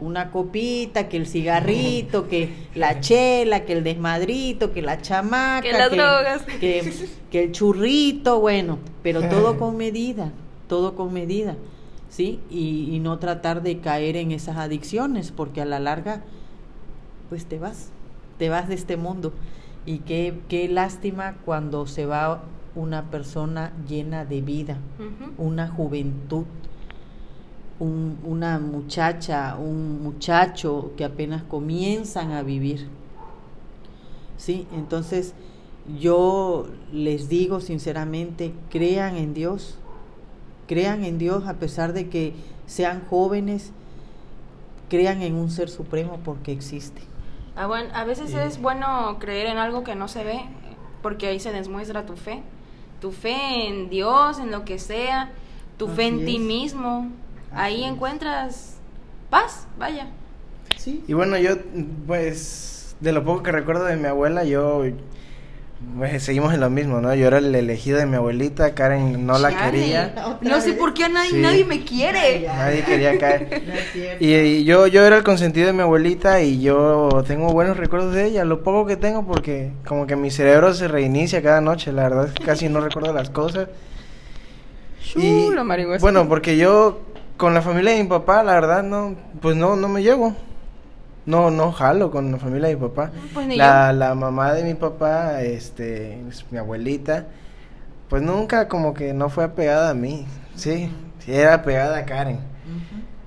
una 0.00 0.30
copita, 0.30 1.08
que 1.08 1.16
el 1.16 1.26
cigarrito, 1.26 2.28
que 2.28 2.50
la 2.74 3.00
chela, 3.00 3.64
que 3.64 3.72
el 3.72 3.84
desmadrito, 3.84 4.72
que 4.72 4.82
la 4.82 5.00
chamaca, 5.00 5.62
que 5.62 5.72
las 5.72 5.90
drogas, 5.90 6.42
que, 6.60 6.92
que, 7.30 7.44
el 7.44 7.52
churrito, 7.52 8.40
bueno, 8.40 8.78
pero 9.02 9.28
todo 9.28 9.58
con 9.58 9.76
medida, 9.76 10.32
todo 10.68 10.94
con 10.94 11.12
medida, 11.12 11.56
¿sí? 12.08 12.40
Y, 12.50 12.88
y, 12.94 13.00
no 13.00 13.18
tratar 13.18 13.62
de 13.62 13.78
caer 13.78 14.16
en 14.16 14.32
esas 14.32 14.56
adicciones, 14.56 15.32
porque 15.32 15.60
a 15.60 15.64
la 15.64 15.80
larga, 15.80 16.22
pues 17.28 17.46
te 17.46 17.58
vas, 17.58 17.90
te 18.38 18.48
vas 18.48 18.68
de 18.68 18.74
este 18.74 18.96
mundo. 18.96 19.32
Y 19.86 19.98
qué, 19.98 20.34
qué 20.48 20.68
lástima 20.68 21.36
cuando 21.44 21.86
se 21.86 22.06
va 22.06 22.42
una 22.74 23.10
persona 23.10 23.72
llena 23.88 24.24
de 24.24 24.40
vida, 24.40 24.78
una 25.38 25.68
juventud 25.68 26.44
una 27.80 28.58
muchacha, 28.58 29.56
un 29.56 30.02
muchacho 30.02 30.92
que 30.96 31.04
apenas 31.04 31.42
comienzan 31.42 32.32
a 32.32 32.42
vivir. 32.42 32.88
¿Sí? 34.36 34.66
Entonces, 34.72 35.34
yo 35.98 36.68
les 36.92 37.28
digo 37.28 37.60
sinceramente, 37.60 38.52
crean 38.70 39.16
en 39.16 39.34
Dios, 39.34 39.78
crean 40.68 41.04
en 41.04 41.18
Dios 41.18 41.46
a 41.48 41.54
pesar 41.54 41.92
de 41.92 42.08
que 42.08 42.34
sean 42.66 43.02
jóvenes, 43.08 43.72
crean 44.88 45.22
en 45.22 45.34
un 45.34 45.50
ser 45.50 45.70
supremo 45.70 46.20
porque 46.24 46.52
existe. 46.52 47.02
Ah, 47.56 47.66
bueno, 47.66 47.90
a 47.94 48.04
veces 48.04 48.32
es 48.34 48.60
bueno 48.60 49.16
creer 49.18 49.46
en 49.46 49.58
algo 49.58 49.84
que 49.84 49.94
no 49.94 50.08
se 50.08 50.22
ve, 50.24 50.40
porque 51.02 51.26
ahí 51.26 51.40
se 51.40 51.52
demuestra 51.52 52.06
tu 52.06 52.16
fe, 52.16 52.42
tu 53.00 53.10
fe 53.10 53.68
en 53.68 53.90
Dios, 53.90 54.38
en 54.38 54.50
lo 54.50 54.64
que 54.64 54.78
sea, 54.78 55.30
tu 55.76 55.88
fe 55.88 56.06
en 56.06 56.24
ti 56.24 56.38
mismo, 56.38 57.08
ahí 57.54 57.84
encuentras 57.84 58.76
paz, 59.28 59.66
vaya. 59.78 60.08
Sí. 60.76 61.04
Y 61.06 61.12
bueno, 61.12 61.36
yo, 61.38 61.56
pues, 62.06 62.96
de 63.00 63.12
lo 63.12 63.24
poco 63.24 63.42
que 63.42 63.52
recuerdo 63.52 63.84
de 63.84 63.96
mi 63.96 64.06
abuela, 64.06 64.44
yo, 64.44 64.84
pues, 65.96 66.22
seguimos 66.22 66.52
en 66.54 66.60
lo 66.60 66.70
mismo, 66.70 67.00
¿no? 67.00 67.14
Yo 67.14 67.26
era 67.26 67.38
el 67.38 67.54
elegido 67.54 67.98
de 67.98 68.06
mi 68.06 68.16
abuelita, 68.16 68.74
Karen 68.74 69.26
no 69.26 69.38
la 69.38 69.56
quería. 69.56 70.14
No 70.40 70.60
sé 70.60 70.72
por 70.74 70.94
qué 70.94 71.08
nadie, 71.08 71.38
nadie 71.38 71.64
me 71.64 71.84
quiere. 71.84 72.46
Nadie 72.46 72.82
quería 72.82 73.18
caer. 73.18 73.62
y, 74.20 74.64
yo, 74.64 74.86
yo 74.86 75.04
era 75.04 75.16
el 75.18 75.24
consentido 75.24 75.66
de 75.66 75.72
mi 75.72 75.80
abuelita 75.80 76.42
y 76.42 76.60
yo 76.60 77.22
tengo 77.26 77.52
buenos 77.52 77.76
recuerdos 77.76 78.14
de 78.14 78.26
ella, 78.26 78.44
lo 78.44 78.62
poco 78.62 78.86
que 78.86 78.96
tengo 78.96 79.26
porque 79.26 79.72
como 79.86 80.06
que 80.06 80.16
mi 80.16 80.30
cerebro 80.30 80.74
se 80.74 80.88
reinicia 80.88 81.42
cada 81.42 81.60
noche, 81.60 81.92
la 81.92 82.04
verdad 82.04 82.26
es 82.26 82.32
que 82.32 82.44
casi 82.44 82.68
no 82.68 82.80
recuerdo 82.80 83.12
las 83.12 83.30
cosas. 83.30 83.68
y, 85.16 85.48
bueno, 85.98 86.28
porque 86.28 86.56
yo 86.56 87.00
con 87.40 87.54
la 87.54 87.62
familia 87.62 87.92
de 87.92 88.02
mi 88.02 88.08
papá, 88.08 88.42
la 88.42 88.52
verdad, 88.52 88.82
no, 88.82 89.16
pues 89.40 89.56
no, 89.56 89.74
no 89.74 89.88
me 89.88 90.02
llevo. 90.02 90.36
No, 91.24 91.50
no 91.50 91.72
jalo 91.72 92.10
con 92.10 92.30
la 92.30 92.36
familia 92.36 92.68
de 92.68 92.76
mi 92.76 92.82
papá. 92.82 93.12
Pues 93.32 93.48
la, 93.56 93.94
la 93.94 94.14
mamá 94.14 94.52
de 94.52 94.62
mi 94.62 94.74
papá, 94.74 95.40
este, 95.42 96.22
mi 96.50 96.58
abuelita, 96.58 97.28
pues 98.10 98.20
nunca 98.22 98.68
como 98.68 98.92
que 98.92 99.14
no 99.14 99.30
fue 99.30 99.44
apegada 99.44 99.88
a 99.88 99.94
mí, 99.94 100.26
sí, 100.54 100.90
sí 101.20 101.32
era 101.32 101.54
apegada 101.54 101.96
a 101.96 102.04
Karen. 102.04 102.40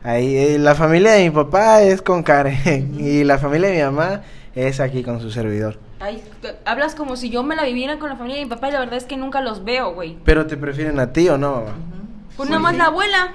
Ahí, 0.04 0.38
eh, 0.38 0.60
la 0.60 0.76
familia 0.76 1.14
de 1.14 1.24
mi 1.24 1.32
papá 1.32 1.82
es 1.82 2.04
con 2.04 2.22
Karen 2.22 2.94
y 3.00 3.24
la 3.24 3.40
familia 3.40 3.70
de 3.70 3.78
mi 3.78 3.84
mamá 3.84 4.22
es 4.54 4.80
aquí 4.80 5.02
con 5.02 5.22
su 5.22 5.32
servidor. 5.32 5.80
Ay, 6.00 6.24
hablas 6.66 6.94
como 6.94 7.16
si 7.16 7.32
yo 7.32 7.42
me 7.42 7.56
la 7.56 7.64
viviera 7.64 7.98
con 7.98 8.10
la 8.10 8.16
familia 8.16 8.38
de 8.38 8.46
mi 8.46 8.50
papá 8.50 8.70
y 8.70 8.74
la 8.74 8.80
verdad 8.80 8.98
es 8.98 9.06
que 9.06 9.18
nunca 9.18 9.42
los 9.42 9.64
veo, 9.64 9.96
güey. 9.96 10.20
Pero 10.24 10.46
te 10.46 10.56
prefieren 10.56 11.00
a 11.00 11.12
ti 11.12 11.28
o 11.30 11.38
no, 11.40 11.62
mamá. 11.62 11.74
Pues 12.38 12.50
nada 12.50 12.62
más 12.62 12.78
la 12.78 12.86
abuela. 12.86 13.34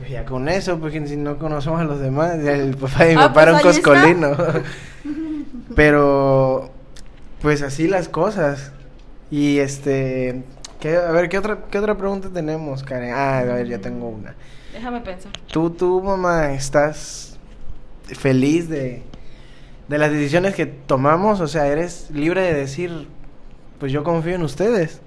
Pues 0.00 0.12
ya 0.12 0.24
con 0.24 0.48
eso, 0.48 0.80
porque 0.80 1.06
si 1.06 1.14
no 1.18 1.36
conocemos 1.36 1.78
a 1.78 1.84
los 1.84 2.00
demás, 2.00 2.38
el 2.38 2.74
papá 2.74 3.04
de 3.04 3.14
mi 3.14 3.20
ah, 3.20 3.28
papá 3.28 3.42
era 3.42 3.52
un 3.52 3.60
pues 3.60 3.80
coscolino. 3.80 4.34
Pero 5.76 6.70
pues 7.42 7.60
así 7.60 7.86
las 7.86 8.08
cosas. 8.08 8.72
Y 9.30 9.58
este, 9.58 10.42
¿qué, 10.80 10.96
a 10.96 11.10
ver, 11.10 11.28
¿qué 11.28 11.36
otra, 11.36 11.66
¿qué 11.70 11.78
otra 11.78 11.98
pregunta 11.98 12.30
tenemos, 12.32 12.82
Karen? 12.82 13.12
Ah, 13.12 13.40
a 13.40 13.44
ver, 13.44 13.68
ya 13.68 13.78
tengo 13.78 14.08
una. 14.08 14.34
Déjame 14.72 15.02
pensar. 15.02 15.32
¿Tú, 15.46 15.68
tú, 15.68 16.02
mamá, 16.02 16.54
estás 16.54 17.38
feliz 18.04 18.70
de, 18.70 19.02
de 19.86 19.98
las 19.98 20.10
decisiones 20.10 20.54
que 20.54 20.64
tomamos? 20.64 21.42
O 21.42 21.46
sea, 21.46 21.66
¿eres 21.66 22.10
libre 22.10 22.40
de 22.40 22.54
decir, 22.54 23.06
pues 23.78 23.92
yo 23.92 24.02
confío 24.02 24.34
en 24.34 24.44
ustedes? 24.44 25.02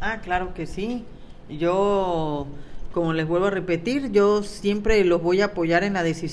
Ah, 0.00 0.18
claro 0.22 0.54
que 0.54 0.68
sí. 0.68 1.04
Yo, 1.48 2.46
como 2.92 3.12
les 3.12 3.26
vuelvo 3.26 3.46
a 3.46 3.50
repetir, 3.50 4.12
yo 4.12 4.42
siempre 4.42 5.04
los 5.04 5.22
voy 5.22 5.40
a 5.40 5.46
apoyar 5.46 5.82
en 5.82 5.94
la 5.94 6.02
decisión 6.02 6.32